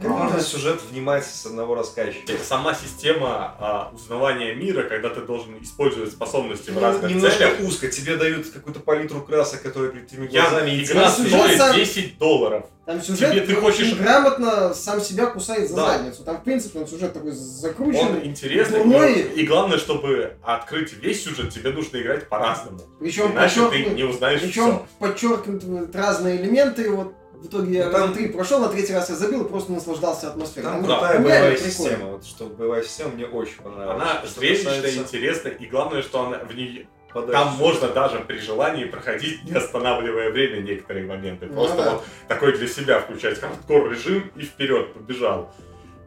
[0.02, 2.34] Как можно сюжет внимать с одного рассказчика?
[2.44, 7.60] Сама система а, узнавания мира, когда ты должен использовать способности в Ну, разных Немножко целях,
[7.62, 7.88] узко.
[7.88, 12.18] Тебе дают какую-то палитру красок, которые перед твоими я, глазами и игра стоит сам- 10
[12.18, 12.66] долларов.
[12.86, 15.98] Там сюжет Тебе ты хочешь- грамотно сам себя кусает за Да.
[15.98, 16.24] задницу.
[16.24, 18.26] Там, в принципе, он сюжет такой Он закрученный.
[18.26, 19.22] интересный, дурной.
[19.22, 22.80] и, главное, чтобы открыть весь сюжет, тебе нужно играть по-разному.
[23.00, 24.88] Причем Иначе ты не узнаешь Причем все.
[25.00, 26.90] подчеркнуты разные элементы.
[26.90, 29.72] Вот в итоге я Ну, там- три прошел, на третий раз я забил и просто
[29.72, 30.66] наслаждался атмосферой.
[30.72, 32.06] Там Ну, крутая реально боевая система.
[32.12, 33.96] Вот что боевая система мне очень понравилась.
[34.02, 38.20] Она Что зрелищная, касается интересная, и главное, что она в ней подачи Там можно даже
[38.20, 41.48] при желании проходить, не останавливая время некоторые моменты.
[41.48, 41.92] Ну Просто да.
[41.96, 45.54] вот такой для себя включать хардкор режим и вперед побежал.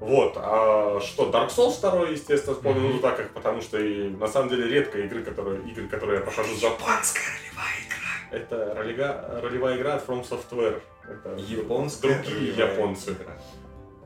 [0.01, 4.29] Вот, а что, Dark Souls 2, естественно, вспомнил, ну так как, потому что и на
[4.29, 6.67] самом деле редко игры, которые, игры, которые я прохожу за...
[6.67, 8.39] Японская ролевая игра.
[8.39, 10.81] Это ролега- ролевая игра от From Software.
[11.09, 13.11] Это Японская другие японцы.
[13.13, 13.33] игра.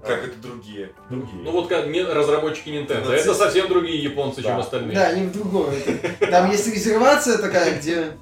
[0.04, 0.90] Как это другие?
[1.10, 1.42] Другие.
[1.42, 3.10] Ну вот как разработчики Nintendo.
[3.12, 4.58] Это совсем другие японцы, чем Да.
[4.58, 4.94] остальные.
[4.94, 5.74] Да, не в другое.
[5.86, 8.12] Это- Там есть резервация такая, где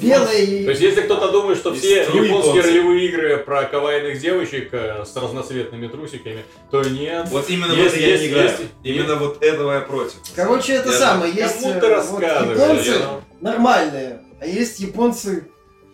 [0.00, 2.62] белые То есть, если кто-то думает, что все японские японцы.
[2.62, 7.26] ролевые игры про кавайных девочек э, с разноцветными трусиками, то нет.
[7.30, 8.48] Вот именно Есть, в это я есть, не играю.
[8.50, 8.62] есть.
[8.82, 10.16] Именно вот этого я против.
[10.36, 11.32] Короче, это Я- самое.
[11.32, 12.58] Есть Кому э, ты вот рассказываешь?
[12.58, 15.48] японцы Я- нормальные, а есть японцы,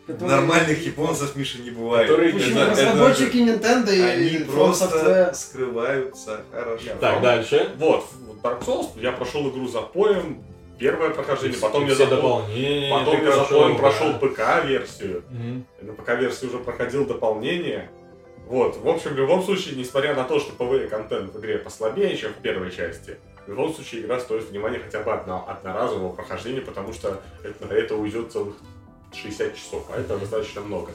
[0.06, 0.36] которые...
[0.36, 2.08] Нормальных японцев, Миша, не бывает.
[2.08, 2.58] Которые- Почему?
[2.60, 5.34] Это- это- Разработчики Nintendo и Они просто Software.
[5.34, 6.84] скрываются хорошо.
[7.00, 7.70] Так, дальше.
[7.78, 10.42] Вот, в Dark Souls я прошел игру за поем,
[10.78, 12.90] первое прохождение, потом я все за поем- дополнения.
[12.92, 13.78] Потом я за прошел, поем да.
[13.82, 15.22] прошел ПК-версию.
[15.82, 17.90] На ПК-версии уже проходил дополнение.
[18.46, 22.30] Вот, в общем, в любом случае, несмотря на то, что PvE-контент в игре послабее, чем
[22.32, 26.92] в первой части, в любом случае игра стоит внимания хотя бы одно, одноразового прохождения, потому
[26.92, 28.54] что это, на это уйдет целых
[29.16, 30.92] 60 часов, а это достаточно много.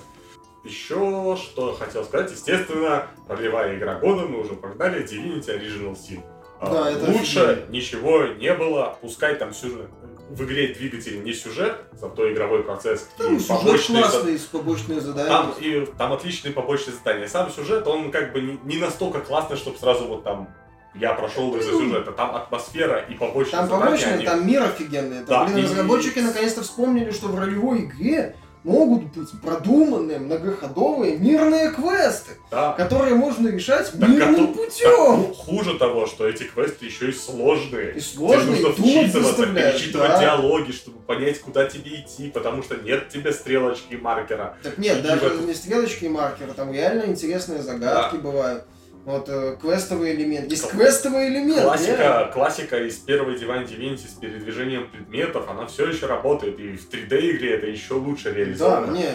[0.64, 6.22] Еще что хотел сказать, естественно, ролевая игра года мы уже погнали, Divinity Original Sin.
[6.60, 7.72] А, Да, это Лучше офигенно.
[7.72, 9.88] ничего не было, пускай там сюжет,
[10.30, 14.44] в игре двигатель не сюжет, зато игровой процесс Там и сюжет побочные за- классный, с
[14.44, 15.30] побочные задания.
[15.30, 17.28] там, и, там отличные побочные задания.
[17.28, 20.54] Сам сюжет, он как бы не, не настолько классный, чтобы сразу вот там
[21.00, 22.12] Я прошел из-за сюжета.
[22.12, 25.24] Там атмосфера и побочные Там побочно, они- там мир офигенный.
[25.26, 28.36] Да, блин, и- разработчики наконец-то вспомнили, что в ролевой игре
[28.66, 32.74] могут быть продуманные, многоходовые мирные квесты, Да.
[32.74, 35.24] которые можно решать Так, мирным то- путем.
[35.28, 37.94] Так, хуже того, что эти квесты еще и сложные.
[37.94, 40.20] И сложные, Тебе нужно и вчитываться, перечитывать да.
[40.20, 44.58] диалоги, чтобы понять, куда тебе идти, потому что нет тебе стрелочки и маркера.
[44.62, 48.66] Так нет, И даже в- не стрелочки и маркеры, там реально интересные загадки бывают.
[49.10, 50.52] Вот э, квестовый элемент.
[50.52, 51.58] Есть квестовый элемент.
[51.58, 51.72] реально.
[51.72, 56.88] Классика, классика из первой Divine Divinity с передвижением предметов, она все еще работает, и в
[56.88, 58.92] 3D игре это еще лучше Да, реализовано.
[58.92, 59.06] не,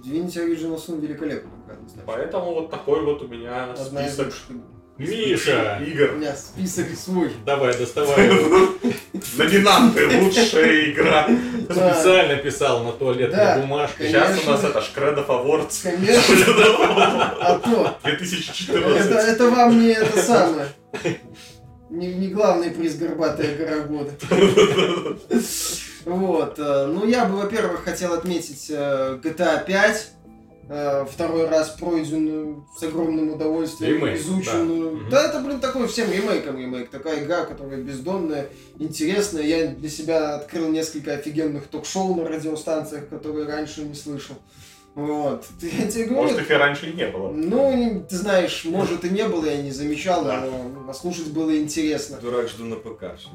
[0.00, 1.50] Divinity Original Sin великолепно.
[2.06, 4.18] Поэтому вот такой вот у меня Одна из
[5.04, 5.30] игр.
[5.30, 6.12] Миша, У игр.
[6.12, 7.30] меня список свой.
[7.44, 8.26] давай, доставай.
[8.34, 8.74] его.
[9.36, 11.28] Номинанты лучшая игра.
[11.64, 14.08] Специально писал на туалетной бумажке.
[14.08, 14.82] Сейчас у нас это
[15.16, 16.34] of Awards Конечно,
[17.40, 17.98] а то.
[18.04, 19.06] 2014.
[19.06, 20.68] Это, это вам не это самое.
[21.90, 24.12] Не, не главный приз горбатая гора года.
[26.04, 26.58] Вот.
[26.58, 30.10] э, Ну, я бы, во-первых, хотел отметить э, GTA 5.
[30.74, 35.04] Э, Второй раз пройденную с огромным удовольствием, Ремейк, изученную.
[35.10, 35.22] да.
[35.22, 36.88] Да, это, блин, такой всем ремейком ремейк.
[36.90, 38.48] Такая игра, которая бездонная,
[38.78, 39.42] интересная.
[39.42, 44.36] Я для себя открыл несколько офигенных ток-шоу на радиостанциях, которые раньше не слышал.
[44.94, 45.46] Вот.
[45.62, 47.30] Я тебе говорю, Может, их и раньше и не было.
[47.30, 50.40] ну, ты знаешь, может и не было, я не замечал, Да.
[50.44, 52.18] но послушать было интересно.
[52.20, 53.28] Дурак, жду на ПК все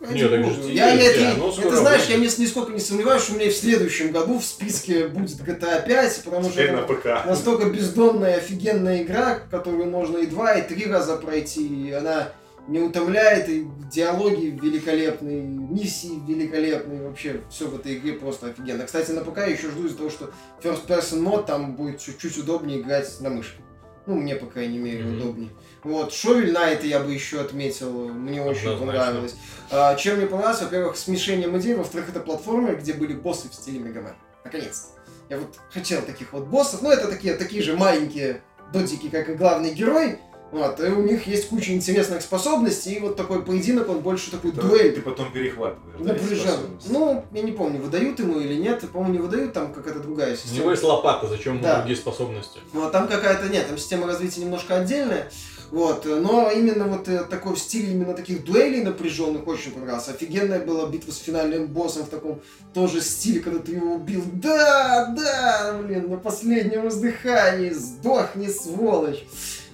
[0.00, 0.12] еще.
[0.14, 0.72] Не, так же бога.
[0.72, 2.10] я, я, ты скоро знаешь, будет.
[2.10, 5.30] я ни- нисколько не сомневаюсь, что у меня и в следующем году в списке будет
[5.40, 7.04] GTA 5, потому что Теперь на это ПК.
[7.26, 12.28] настолько бездонная, офигенная игра, которую можно и два, и три раза пройти, и она
[12.68, 18.84] не утомляет, и диалоги великолепные, миссии великолепные, вообще все в этой игре просто офигенно.
[18.84, 20.30] Кстати, на ПК я еще жду из-за того, что
[20.62, 23.58] First Person мод там будет чуть-чуть удобнее играть на мышке.
[24.06, 25.16] Ну, мне, по крайней мере, Мгм.
[25.20, 25.50] удобнее.
[25.82, 28.86] Вот, Шовель Найт я бы еще отметил, мне очень Однозначно.
[28.86, 29.34] понравилось.
[29.70, 33.78] А, чем мне понравилось, во-первых, смешением идей, во-вторых, это платформер, где были боссы в стиле
[33.78, 34.14] Мегаман.
[34.44, 35.00] Наконец-то.
[35.30, 39.34] Я вот хотел таких вот боссов, ну, это такие, такие же маленькие дотики, как и
[39.34, 40.18] главный герой,
[40.50, 44.50] вот, и у них есть куча интересных способностей, и вот такой поединок, он больше такой
[44.50, 44.92] дуэль.
[44.96, 45.96] Ты потом перехватываешь.
[46.00, 46.38] да, Напряжен.
[46.48, 46.88] способности.
[46.90, 48.80] Ну, я не помню, выдают ему или нет.
[48.90, 50.58] По-моему, не выдают, там какая-то другая У система.
[50.58, 51.76] него есть лопата, зачем ему Да.
[51.78, 52.58] другие способности?
[52.72, 55.30] Ну, а там какая-то нет, там система развития немножко отдельная.
[55.70, 60.10] Вот, но именно вот э, такой в стиле именно таких дуэлей напряженных очень понравился.
[60.10, 62.40] Офигенная была битва с финальным боссом в таком
[62.74, 64.24] тоже стиле, когда ты его убил.
[64.32, 69.24] Да, да, блин, на последнем издыхании, сдохни, сволочь.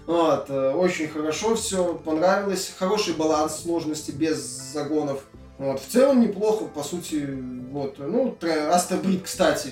[0.06, 2.74] Вот, э, очень хорошо все, понравилось.
[2.78, 4.38] Хороший баланс сложности без
[4.72, 5.22] загонов.
[5.56, 7.26] Вот, в целом неплохо, по сути,
[7.70, 7.98] вот.
[7.98, 8.36] Ну,
[8.70, 9.70] Астабрид, кстати,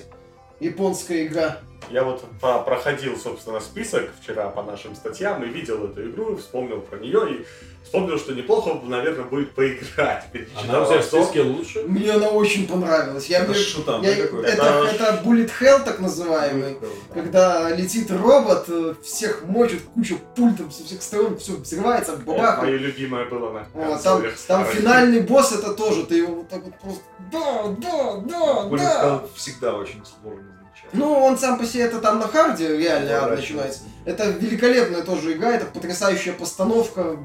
[0.59, 1.59] японская игра.
[1.91, 6.99] Я вот проходил, собственно, список вчера по нашим статьям и видел эту игру, вспомнил про
[6.99, 7.47] нее и
[7.85, 10.24] вспомнил, что неплохо, наверное, будет поиграть.
[10.62, 11.82] Она у тебя в списке лучше?
[11.82, 13.26] Мне она очень понравилась.
[13.26, 14.45] Я Это я- да, какой?
[14.45, 16.76] это, Это- это Bullet Hell, так называемый.
[17.12, 22.62] Когда летит робот, э, всех мочит, куча пультов со всех сторон, все взрывается, бабах.
[22.62, 26.64] мое любимое было на Вот, там, там финальный босс это тоже, ты его вот так
[26.64, 29.05] вот просто да, да, да, Bullet да.
[29.05, 30.54] Hell всегда очень сложно изучать.
[30.95, 33.55] Ну, он сам по себе это там на харде реально ад Поворачивается.
[33.55, 33.81] начинается.
[34.05, 37.17] Это великолепная тоже игра, это потрясающая постановка,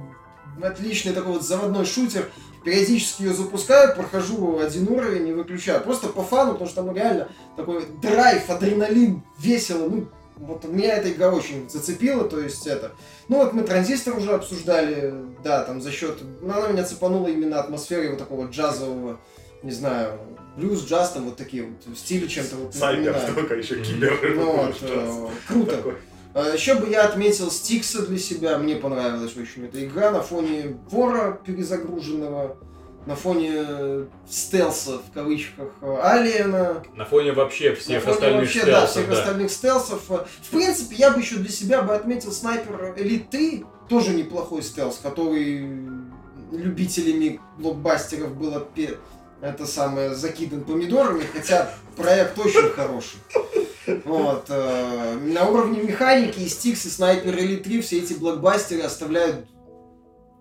[0.62, 2.30] отличный такой вот заводной шутер.
[2.64, 5.82] Периодически ее запускаю, прохожу один уровень и выключаю.
[5.82, 9.88] Просто по фану, потому что там реально такой драйв, адреналин, весело.
[9.88, 12.92] Ну, вот меня эта игра очень зацепила, то есть это.
[13.30, 15.14] Ну вот мы транзистор уже обсуждали,
[15.44, 16.20] да, там за счет...
[16.42, 19.20] Ну, она меня цепанула именно атмосферой вот такого джазового,
[19.64, 20.20] не знаю,
[20.58, 24.18] блюз, джаз, там вот такие вот стили чем-то вот Сайбер, только еще кибер.
[24.36, 25.78] Ну вот, э, круто.
[25.78, 25.94] Такой.
[26.34, 30.78] А, Еще бы я отметил Стикса для себя, мне понравилась очень эта игра на фоне
[30.92, 32.58] вора перезагруженного,
[33.08, 38.42] на фоне э, стелса, в кавычках, э, Алиена, На фоне вообще на всех фоне остальных
[38.42, 39.20] вообще, да, стелсов, всех да.
[39.20, 40.02] остальных стелсов.
[40.12, 44.62] Э, В принципе, я бы еще для себя бы отметил Снайпер Элит 3, тоже неплохой
[44.62, 45.66] стелс, который
[46.52, 48.98] любителями блокбастеров был отпе-
[49.42, 53.20] это самое закидан помидорами, хотя проект очень хороший.
[54.06, 59.46] Вот, э, на уровне механики и Стикс и Снайпер Элит 3 все эти блокбастеры оставляют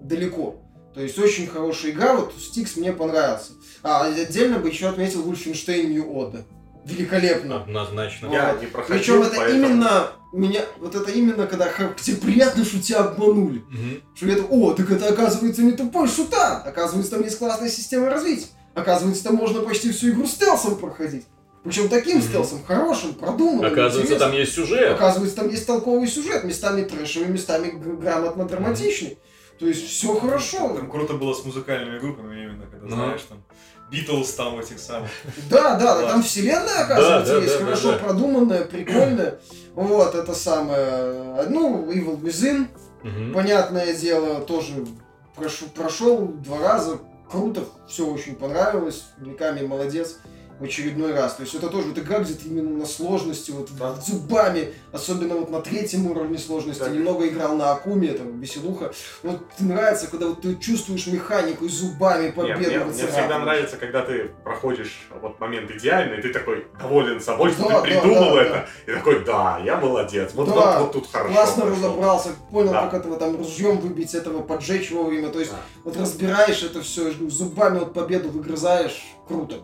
[0.01, 0.57] далеко.
[0.94, 3.53] То есть очень хорошая игра, вот Стикс мне понравился.
[3.82, 6.42] А отдельно бы еще отметил Wolfenstein New Order.
[6.84, 7.62] Великолепно.
[7.62, 8.28] Однозначно.
[8.32, 11.68] Я не проходил, Причем это поэтому- именно меня, вот это именно когда
[12.03, 13.62] тебе приятно, что тебя обманули.
[13.68, 14.03] Мгм.
[14.14, 16.62] Что это, о, так это оказывается не тупой шутан.
[16.66, 18.46] Оказывается, там есть классная система развития.
[18.81, 21.26] Оказывается, там можно почти всю игру стелсом проходить.
[21.64, 22.26] Причем таким Мгм.
[22.26, 23.64] стелсом, хорошим, продуманным.
[23.72, 24.31] Оказывается, интересным.
[24.31, 24.93] там есть сюжет.
[24.93, 29.18] Оказывается, там есть толковый сюжет, местами трэшевый, местами г- грамотно драматичный.
[29.59, 30.74] То есть все хорошо.
[30.76, 32.95] Там круто было с музыкальными группами именно, когда Ну.
[32.95, 33.43] знаешь, там,
[33.91, 35.09] Битлз там этих самых.
[35.51, 38.05] Да, да, да, там вселенная, оказывается, Да, да, есть да, хорошо да, да.
[38.05, 39.41] продуманная, прикольная.
[39.74, 41.45] Вот, это самое.
[41.49, 42.66] Ну, Evil Within,
[43.03, 43.33] Мгм.
[43.35, 44.87] понятное дело, тоже
[45.35, 46.99] прошу- прошел два раза.
[47.31, 49.09] Круто, все очень понравилось.
[49.18, 50.18] Миками молодец
[50.59, 51.34] в очередной раз.
[51.34, 53.94] То есть это тоже вот игра, где ты именно на сложности, вот Да.
[53.94, 56.92] зубами, особенно вот на третьем уровне сложности, Так.
[56.92, 58.92] немного играл на Акуме, там, веселуха.
[59.22, 63.12] Вот нравится, когда вот ты чувствуешь механику и зубами победу мне, мне выцарапываешь.
[63.20, 67.74] всегда нравится, когда ты проходишь вот момент идеальный, ты такой доволен собой, что Да, ты
[67.74, 71.32] да, придумал да, это, и такой, да, я молодец, вот, Да, вот, вот тут хорошо.
[71.34, 71.76] Классно прошло».
[71.88, 72.86] разобрался, понял, Да.
[72.88, 75.28] как этого там ружьем выбить, этого поджечь вовремя.
[75.28, 75.59] То есть Да.
[75.84, 79.04] вот разбираешь это все, зубами вот победу выгрызаешь.
[79.28, 79.56] Круто.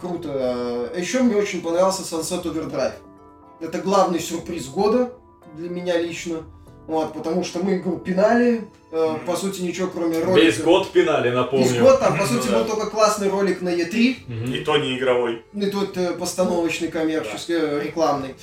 [0.00, 0.92] Круто.
[0.96, 2.92] Еще мне очень понравился Sunset Overdrive.
[3.60, 5.12] Это главный сюрприз года
[5.56, 6.42] для меня лично.
[6.86, 10.44] Вот, потому что мы игру пинали, э, по сути ничего кроме ролика.
[10.44, 11.68] Весь год пинали, напомню.
[11.68, 12.58] Весь год, там по сути Ну да.
[12.58, 14.52] был только классный ролик на Е3, Мгм.
[14.52, 15.42] И то не игровой.
[15.52, 18.34] ну и тут э, постановочный, коммерческий, э, рекламный.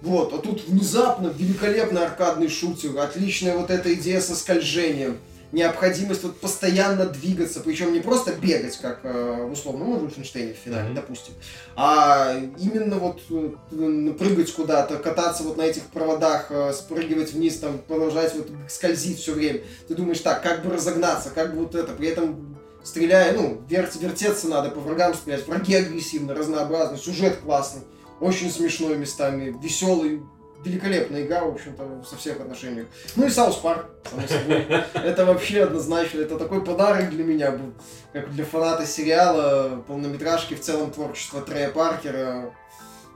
[0.00, 5.18] Вот, а тут внезапно великолепный аркадный шутер, отличная вот эта идея со скольжением,
[5.52, 10.86] необходимость вот постоянно двигаться, причем не просто бегать, как э, в условном Wolfenstein в финале,
[10.86, 10.94] Мгм.
[10.94, 11.34] допустим,
[11.76, 17.78] а именно вот э, прыгать куда-то, кататься вот на этих проводах, э, спрыгивать вниз, там,
[17.78, 19.60] продолжать вот скользить все время.
[19.88, 23.94] Ты думаешь, так, как бы разогнаться, как бы вот это, при этом стреляя, ну, верть,
[24.00, 27.82] вертеться надо, по врагам стрелять, враги агрессивны, разнообразны, сюжет классный,
[28.20, 30.22] очень смешной местами, веселый,
[30.64, 32.86] великолепная игра, в общем-то, со всех отношениях.
[33.16, 34.66] Ну и South Park, само собой.
[34.94, 37.72] Это вообще однозначно, это такой подарок для меня был,
[38.12, 42.54] как для фаната сериала, полнометражки, в целом творчество Трея Паркера.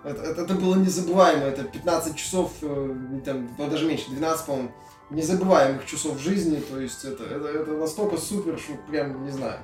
[0.05, 2.95] Это, это, это было незабываемо, это 15 часов, э,
[3.25, 4.71] там, ну, даже меньше, 12, по-моему,
[5.11, 9.59] незабываемых часов жизни, то есть это, это, это настолько супер, что прям, не знаю.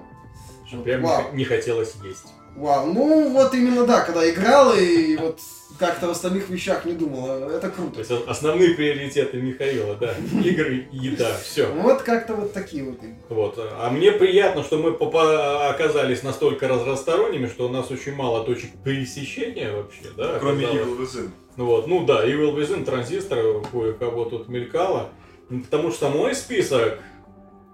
[0.83, 1.33] Прям вау.
[1.33, 2.27] не хотелось есть.
[2.57, 5.39] Вау, ну вот именно да, когда играл и вот
[5.79, 7.99] как-то в остальных вещах не думал, это То круто.
[8.01, 10.15] есть основные приоритеты Михаила, да.
[10.45, 11.67] Игры и еда, все.
[11.67, 13.17] Вот как-то вот такие вот игры.
[13.29, 13.59] Вот.
[13.59, 19.75] А мне приятно, что мы оказались настолько разносторонними, что у нас очень мало точек пересечения
[19.75, 20.39] вообще, да?
[20.39, 20.67] Кроме.
[20.67, 21.31] Evil Within.
[21.57, 25.09] Ну вот, ну да, Evil Within, Транзистор, кое-кого тут мелькало.
[25.49, 26.99] Потому что мой список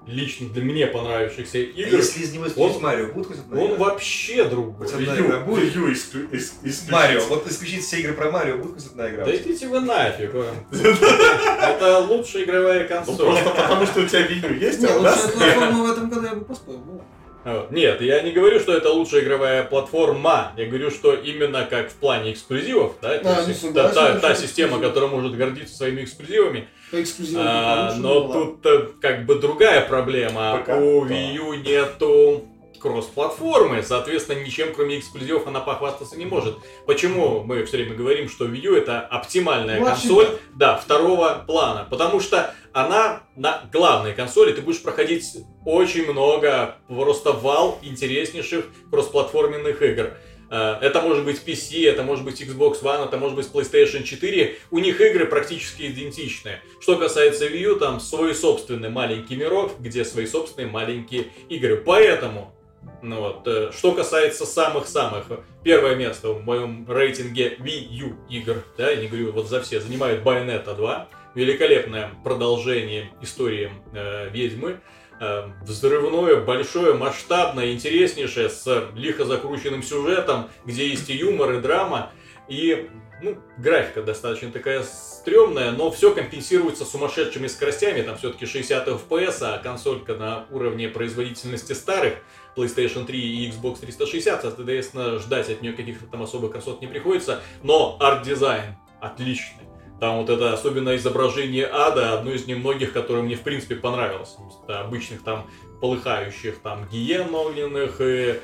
[0.08, 3.60] лично для мне понравившихся А игр, если из него исключить он- Марио, будет хоть одна
[3.60, 3.76] он игра?
[3.84, 4.74] вообще другой.
[4.88, 5.76] Хоть одна игра будет?
[5.76, 6.90] U исклю- ис- исключить.
[6.90, 9.24] Марио, вот исключить все игры про Марио, будет хоть одна игра?
[9.24, 10.30] Да идите вы нафиг.
[10.34, 10.54] а.
[11.74, 13.16] Это лучшая игровая Ну, консоль.
[13.16, 15.34] просто потому, что у тебя Wii U есть, а у нас нет.
[15.34, 16.80] платформа в этом году я бы поспорил.
[16.86, 17.02] ну.
[17.44, 17.70] Вот.
[17.70, 20.52] Нет, я не говорю, что это лучшая игровая платформа.
[20.58, 25.08] Я говорю, что именно как в плане эксклюзивов, да, Да, есть та, та- система, которая
[25.08, 26.68] может гордиться своими эксклюзивами.
[26.90, 30.62] По эксклюзивам А, но тут э, как бы другая проблема.
[30.62, 31.04] ПК, У.
[31.04, 32.44] Wii U нету
[32.78, 36.56] кросс-платформы, соответственно, ничем кроме эксклюзивов она похвастаться не может.
[36.86, 41.86] Почему мы все время говорим, что Wii U это оптимальная Младший консоль, да, второго плана,
[41.88, 49.82] потому что она на главной консоли ты будешь проходить очень много, просто вал интереснейших кроссплатформенных
[49.82, 50.12] игр.
[50.50, 54.56] Э, Это может быть PC, это может быть Xbox One, это может быть PlayStation 4.
[54.70, 56.60] У них игры практически идентичные.
[56.80, 61.76] Что касается Wii U, там свой собственный маленький мирок, где свои собственные маленькие игры.
[61.76, 62.54] Поэтому,
[63.02, 65.26] ну вот, э, что касается самых-самых,
[65.62, 69.80] первое место в моем рейтинге Wii U игр, да, я не говорю вот за все,
[69.80, 71.08] занимает Bayonetta 2.
[71.34, 74.80] Великолепное продолжение истории э, ведьмы.
[75.20, 82.12] Э, взрывное, большое, масштабное, интереснейшее, с лихо закрученным сюжетом, где есть и юмор, и драма,
[82.48, 82.88] и
[83.20, 89.58] ну, графика достаточно такая стрёмная, но все компенсируется сумасшедшими скоростями, там все-таки 60 FPS, а
[89.58, 92.14] консолька на уровне производительности старых
[92.56, 97.40] PlayStation 3 и Xbox 360, соответственно, ждать от нее каких-то там особых красот не приходится,
[97.64, 99.67] но арт-дизайн отличный.
[100.00, 104.36] Там вот это особенно изображение ада, одно из немногих, которое мне в принципе понравилось.
[104.38, 108.38] Вместо обычных там полыхающих там гиен огненных и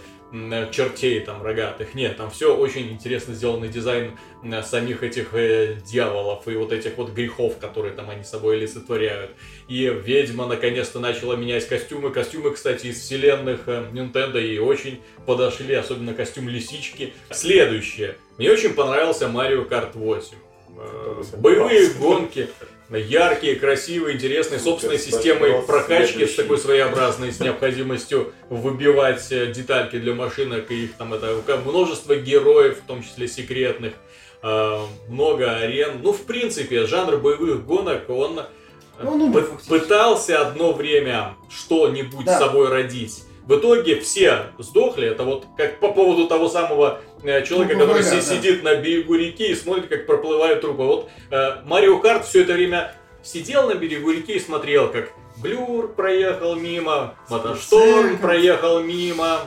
[0.72, 1.94] чертей там рогатых.
[1.94, 6.96] Нет, там все очень интересно сделанный дизайн м, самих этих э, дьяволов и вот этих
[6.96, 9.30] вот грехов, которые там они собой олицетворяют.
[9.68, 12.10] И ведьма наконец-то начала менять костюмы.
[12.10, 17.14] Костюмы, кстати, из вселенных э, Nintendo и очень подошли, особенно костюм лисички.
[17.30, 18.16] Следующее.
[18.36, 20.36] Мне очень понравился Mario Kart 8.
[20.76, 22.48] Э, Боевые гонки,
[22.90, 30.14] яркие, красивые, интересные, собственной системой прокачки с такой своеобразной, с необходимостью выбивать э, детальки для
[30.14, 33.94] машинок, и их там это множество героев, в том числе секретных,
[34.42, 36.00] э, много арен.
[36.02, 38.40] Ну, в принципе, жанр боевых гонок, он
[39.02, 39.68] Ну, фактически.
[39.68, 42.36] пытался одно время что-нибудь Да.
[42.36, 43.24] с собой родить.
[43.46, 45.08] В итоге все сдохли.
[45.08, 48.36] Это вот как по поводу того самого э, человека, Ну, который врага, си- да.
[48.36, 50.82] сидит на берегу реки и смотрит, как проплывают трупы.
[50.82, 55.88] Вот э, Марио Карт все это время сидел на берегу реки и смотрел, как Блюр
[55.94, 59.40] проехал мимо, Мотошторм проехал мимо,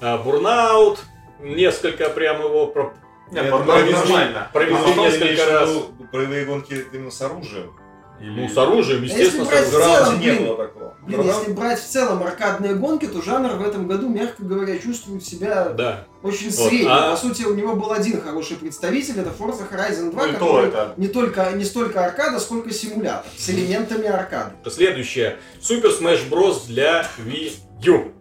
[0.00, 1.00] э, Бурнаут,
[1.40, 2.94] несколько прям его про-
[3.30, 4.50] Нет, провезли- нормально.
[4.52, 5.70] провезли А несколько раз.
[6.12, 7.72] боевые гонки именно с оружием?
[8.20, 10.94] Ну, с оружием, естественно, с брать В целом, не блин, было такого.
[11.02, 14.78] Блин, Граунде- если брать в целом аркадные гонки, то жанр в этом году, мягко говоря,
[14.78, 16.04] чувствует себя Да.
[16.22, 16.88] очень Вот, средне.
[16.88, 20.38] а- По сути, у него был один хороший представитель, это Forza Horizon 2, Ну, то
[20.38, 20.94] который это.
[20.96, 24.52] не, только, не столько аркада, сколько симулятор, с элементами аркады.
[24.70, 25.36] Следующее.
[25.60, 26.66] Super Smash Bros.
[26.68, 27.52] для Wii
[27.82, 28.12] U.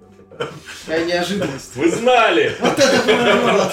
[0.85, 1.75] Какая неожиданность.
[1.75, 2.55] Вы знали!
[2.59, 3.71] Вот это поворот.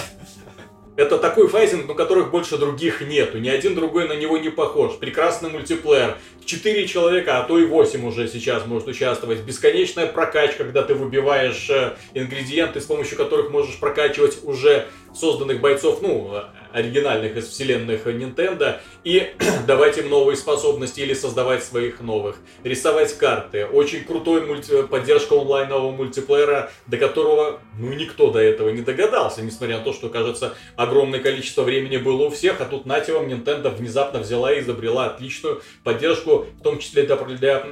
[0.97, 3.39] Это такой файтинг, на которых больше других нету.
[3.39, 4.99] Ни один другой на него не похож.
[4.99, 6.19] Прекрасный мультиплеер.
[6.45, 9.41] Четыре человека, а то и восемь уже сейчас может участвовать.
[9.41, 16.03] Бесконечная прокачка, когда ты выбиваешь э, ингредиенты, с помощью которых можешь прокачивать уже созданных бойцов,
[16.03, 16.43] ну,
[16.73, 19.33] оригинальных из вселенных Nintendo, и
[19.67, 22.37] давать им новые способности или создавать своих новых.
[22.65, 23.67] Рисовать карты.
[23.67, 29.79] Очень крутой мульти- поддержка онлайнового мультиплеера, до которого, ну, никто до этого не догадался, несмотря
[29.79, 33.75] на то, что, кажется, огромное количество времени было у всех, а тут нате вам Nintendo
[33.75, 37.65] внезапно взяла и изобрела отличную поддержку, в том числе для, для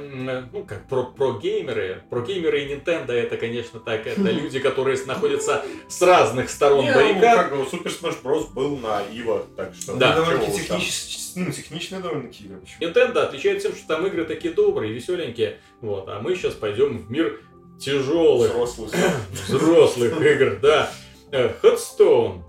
[0.51, 2.03] ну, как про, про геймеры.
[2.09, 6.91] Про геймеры и Nintendo это, конечно, так, это люди, которые находятся с разных сторон Не,
[6.91, 7.37] ну, баррикад.
[7.37, 8.51] как бы Super Smash Bros.
[8.53, 9.95] был на Ива, так что...
[9.95, 10.15] Да.
[10.15, 12.59] Довольно-таки технич- ну, техничные довольно-таки игры.
[12.59, 12.81] почему?
[12.89, 15.59] Nintendo отличается тем, что там игры такие добрые, веселенькие.
[15.81, 17.39] Вот, а мы сейчас пойдем в мир
[17.79, 18.89] тяжелых, Взрослый.
[19.47, 20.91] взрослых игр, да.
[21.31, 22.41] Hearthstone.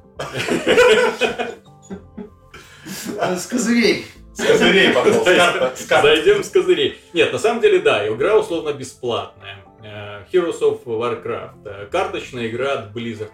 [3.19, 4.07] Э, С козырей.
[4.35, 6.03] С козырей пошел, с карта.
[6.03, 6.99] Зайдем с козырей.
[7.13, 9.59] Нет, на самом деле, да, игра условно бесплатная.
[9.83, 11.67] Э, Heroes of Warcraft.
[11.67, 13.31] Э, Карточная игра от Blizzard.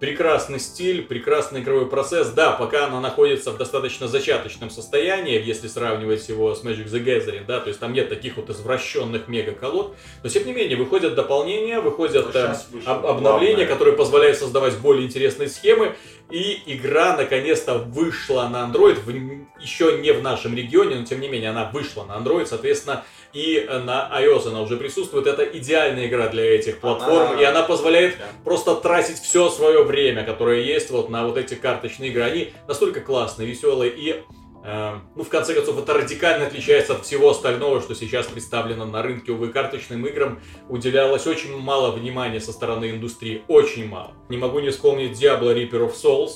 [0.00, 2.28] Прекрасный стиль, прекрасный игровой процесс.
[2.30, 7.44] Да, пока она находится в достаточно зачаточном состоянии, если сравнивать его с Magic the Gathering,
[7.46, 11.80] да, то есть там нет таких вот извращенных мега-колод, но тем не менее выходят дополнения,
[11.80, 13.66] выходят вышло об- обновления, главное.
[13.66, 15.94] которые позволяют создавать более интересные схемы.
[16.30, 21.28] И игра наконец-то вышла на Android, в- еще не в нашем регионе, но тем не
[21.28, 25.26] менее она вышла на Android, соответственно, и на iOS она уже присутствует.
[25.26, 28.24] Это идеальная игра для этих платформ, Она- и она позволяет Да.
[28.44, 32.22] просто тратить все свое время, которое есть вот на вот эти карточные игры.
[32.22, 34.22] Они настолько классные, веселые и
[34.66, 39.02] э, ну, в конце концов, это радикально отличается от всего остального, что сейчас представлено на
[39.02, 39.32] рынке.
[39.32, 43.42] Увы, карточным играм уделялось очень мало внимания со стороны индустрии.
[43.46, 44.12] Очень мало.
[44.30, 46.30] Не могу не вспомнить Diablo Reaper of Souls.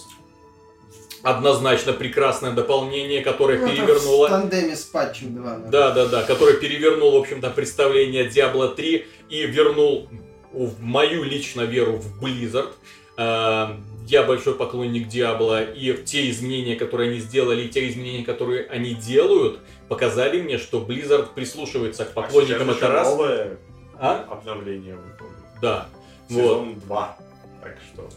[1.22, 4.26] Однозначно прекрасное дополнение, которое Ну, это перевернуло...
[4.26, 5.44] В тандеме с патчем 2.
[5.44, 5.70] наверное.
[5.70, 10.08] Да, да, да, который перевернул, в общем-то, представление Diablo 3 и вернул
[10.52, 12.70] в мою лично веру в Blizzard.
[13.16, 13.68] Э,
[14.06, 18.94] Я большой поклонник Diablo, и те изменения, которые они сделали, и те изменения, которые они
[18.94, 19.58] делают,
[19.88, 23.08] показали мне, что Blizzard прислушивается к А поклонникам сейчас это раз.
[23.08, 23.58] новое
[23.98, 24.24] А?
[24.30, 25.34] обновление выходит.
[25.60, 25.88] Да.
[26.30, 26.40] Вот.
[26.42, 27.18] Сезон 2.
[27.62, 28.08] Так что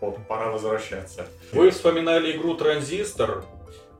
[0.00, 1.26] вот, пора возвращаться.
[1.52, 3.44] Вы вспоминали игру Транзистор.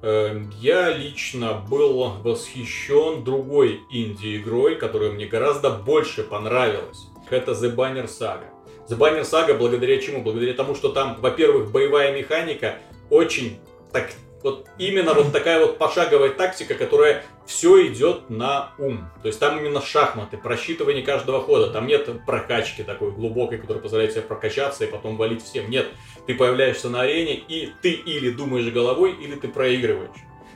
[0.02, 6.98] Э, Я лично был восхищен другой инди-игрой, которая мне гораздо больше понравилась.
[7.28, 8.46] Это The Banner Saga.
[8.88, 10.22] The Banner Saga благодаря чему?
[10.22, 12.78] Благодаря тому, что там, во-первых, боевая механика
[13.10, 13.58] очень
[13.92, 14.10] так
[14.42, 19.08] вот именно вот такая вот пошаговая тактика, которая все идет на ум.
[19.22, 21.70] То есть там именно шахматы, просчитывание каждого хода.
[21.70, 25.68] Там нет прокачки такой глубокой, которая позволяет себе прокачаться и потом валить всем.
[25.70, 25.88] Нет,
[26.26, 30.10] ты появляешься на арене, и ты или думаешь головой, или ты проигрываешь.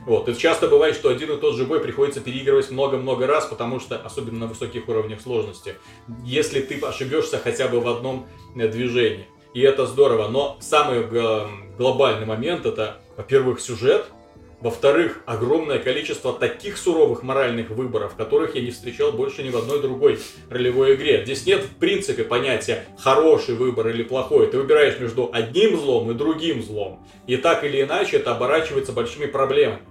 [0.05, 0.29] Вот.
[0.29, 3.97] И часто бывает, что один и тот же бой приходится переигрывать много-много раз, потому что,
[3.97, 5.75] особенно на высоких уровнях сложности,
[6.23, 9.27] если ты ошибешься хотя бы в одном э, движении.
[9.55, 10.27] И это здорово.
[10.27, 11.03] Но самый
[11.77, 14.05] глобальный момент это, во-первых, сюжет,
[14.61, 19.81] во-вторых, огромное количество таких суровых моральных выборов, которых я не встречал больше ни в одной
[19.81, 21.23] другой ролевой игре.
[21.23, 24.47] Здесь нет, в принципе, понятия хороший выбор или плохой.
[24.47, 27.05] Ты выбираешь между одним злом и другим злом.
[27.27, 29.81] И так или иначе это оборачивается большими проблемами.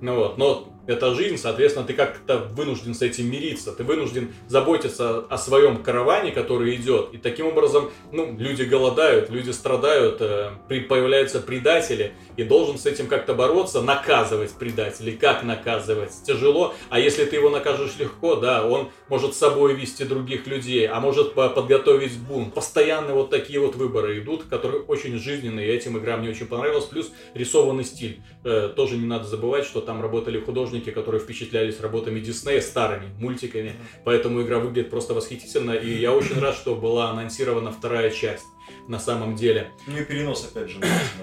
[0.00, 3.72] Ну вот, но это жизнь, соответственно, ты как-то вынужден с этим мириться.
[3.72, 7.10] Ты вынужден заботиться о своем караване, который идет.
[7.12, 13.06] И таким образом, ну, люди голодают, люди страдают, э, появляются предатели, и должен с этим
[13.06, 15.16] как-то бороться, наказывать предателей.
[15.16, 16.12] Как наказывать?
[16.26, 16.74] Тяжело.
[16.90, 21.00] А если ты его накажешь легко, да, он может с собой вести других людей, а
[21.00, 22.52] может по- подготовить бунт.
[22.54, 26.84] Постоянно вот такие вот выборы идут, которые очень жизненные, и этим игра мне очень понравилась.
[26.84, 28.20] Плюс рисованный стиль.
[28.44, 33.08] Э, тоже не надо забывать, что там работали художники художники, которые впечатлялись работами Диснея, старыми
[33.18, 33.74] мультиками.
[34.04, 35.72] Поэтому игра выглядит просто восхитительно.
[35.72, 38.44] И я очень рад, что была анонсирована вторая часть
[38.88, 39.70] на самом деле.
[39.86, 40.78] Ну и перенос, опять же,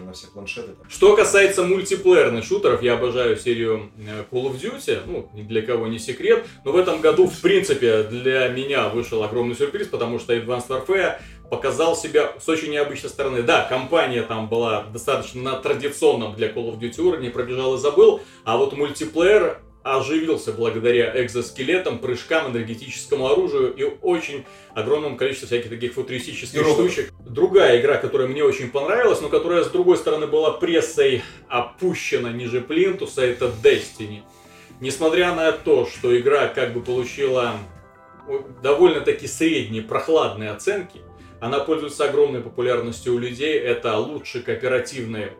[0.05, 0.73] на, все планшеты.
[0.73, 0.89] Там.
[0.89, 5.87] Что касается мультиплеерных шутеров, я обожаю серию э, Call of Duty, ну, ни для кого
[5.87, 10.35] не секрет, но в этом году, в принципе, для меня вышел огромный сюрприз, потому что
[10.35, 11.17] Advanced Warfare
[11.51, 13.43] показал себя с очень необычной стороны.
[13.43, 18.21] Да, компания там была достаточно на традиционном для Call of Duty уровне, пробежал и забыл,
[18.45, 24.45] а вот мультиплеер оживился благодаря экзоскелетам, прыжкам, энергетическому оружию и очень
[24.75, 27.13] огромному количеству всяких таких футуристических И штучек.
[27.19, 32.61] Другая игра, которая мне очень понравилась, но которая, с другой стороны, была прессой опущена ниже
[32.61, 34.21] плинтуса, это Destiny.
[34.79, 37.55] Несмотря на то, что игра как бы получила
[38.63, 41.01] довольно-таки средние, прохладные оценки,
[41.41, 43.59] она пользуется огромной популярностью у людей.
[43.59, 45.31] Это лучший кооперативный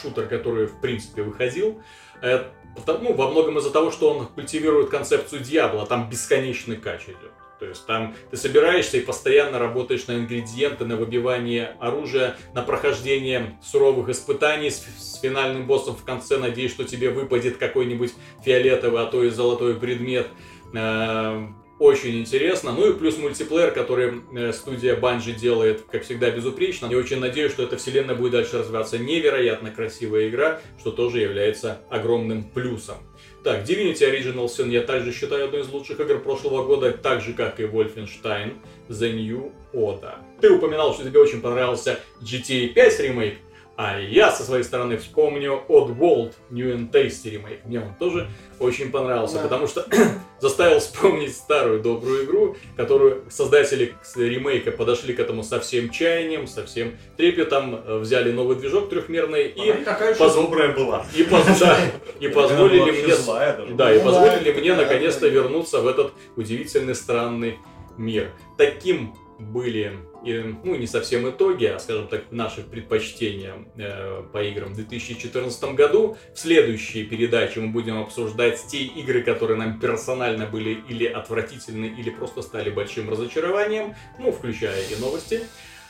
[0.00, 1.82] шутер, который в принципе выходил.
[2.22, 2.44] Э,
[2.86, 7.32] ну, во многом из-за того, что он культивирует концепцию дьявола, там бесконечный кач идет.
[7.58, 13.58] То есть там ты собираешься и постоянно работаешь на ингредиенты, на выбивание оружия, на прохождение
[13.62, 19.06] суровых испытаний с, с финальным боссом в конце, надеясь, что тебе выпадет какой-нибудь фиолетовый, а
[19.06, 20.28] то и золотой предмет.
[20.72, 21.48] Э,
[21.80, 22.72] Очень интересно.
[22.72, 26.88] Ну и плюс мультиплеер, который э, студия Bungie делает, как всегда, безупречно.
[26.90, 28.98] Я очень надеюсь, что эта вселенная будет дальше развиваться.
[28.98, 32.98] Невероятно красивая игра, что тоже является огромным плюсом.
[33.42, 37.32] Так, Divinity Original Sin я также считаю одной из лучших игр прошлого года, так же,
[37.32, 38.58] как и Wolfenstein
[38.90, 40.16] The New Order.
[40.42, 43.38] Ты упоминал, что тебе очень понравился GTA 5 ремейк,
[43.82, 47.64] а я со своей стороны вспомню Oddworld New and Tasty ремейк.
[47.64, 48.28] Мне он тоже
[48.58, 49.42] очень понравился, Да.
[49.44, 49.86] потому что
[50.40, 56.66] заставил вспомнить старую добрую игру, которую создатели ремейка подошли к этому со всем чаянием, со
[56.66, 61.06] всем трепетом, э, взяли новый движок трехмерный и, такая же поз- добрая была.
[61.16, 61.78] и, поз- да,
[62.20, 63.74] и позволили мне злая даже.
[63.74, 67.58] да, и Ну позволили мне наконец-то вернуться в этот удивительный странный
[67.96, 68.30] мир.
[68.58, 69.92] Таким были,
[70.24, 75.74] и, ну, не совсем итоги, а, скажем так, наши предпочтения э, по играм в 2014
[75.74, 76.16] году.
[76.34, 82.10] В следующей передаче мы будем обсуждать те игры, которые нам персонально были или отвратительны, или
[82.10, 85.40] просто стали большим разочарованием, ну, включая и новости.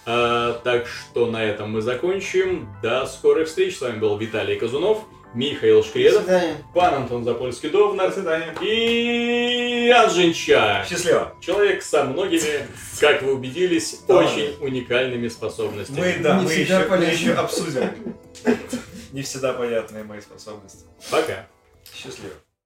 [0.06, 2.68] А, так что на этом мы закончим.
[2.82, 3.74] До скорой встречи.
[3.74, 5.04] С вами был Виталий Казунов,
[5.34, 6.24] Михаил До Шкредов,
[6.74, 8.54] пан Антон Запольский-Довнар До свидания.
[8.60, 10.84] и Анженча.
[10.88, 11.34] Счастливо.
[11.40, 12.66] Человек со многими,
[13.00, 14.16] как вы убедились, Да.
[14.18, 16.00] очень уникальными способностями.
[16.00, 17.90] Мы, да, Не мы еще, мы еще обсудим.
[19.12, 20.84] Не всегда понятные мои способности.
[21.10, 21.46] Пока.
[21.94, 22.34] Счастливо.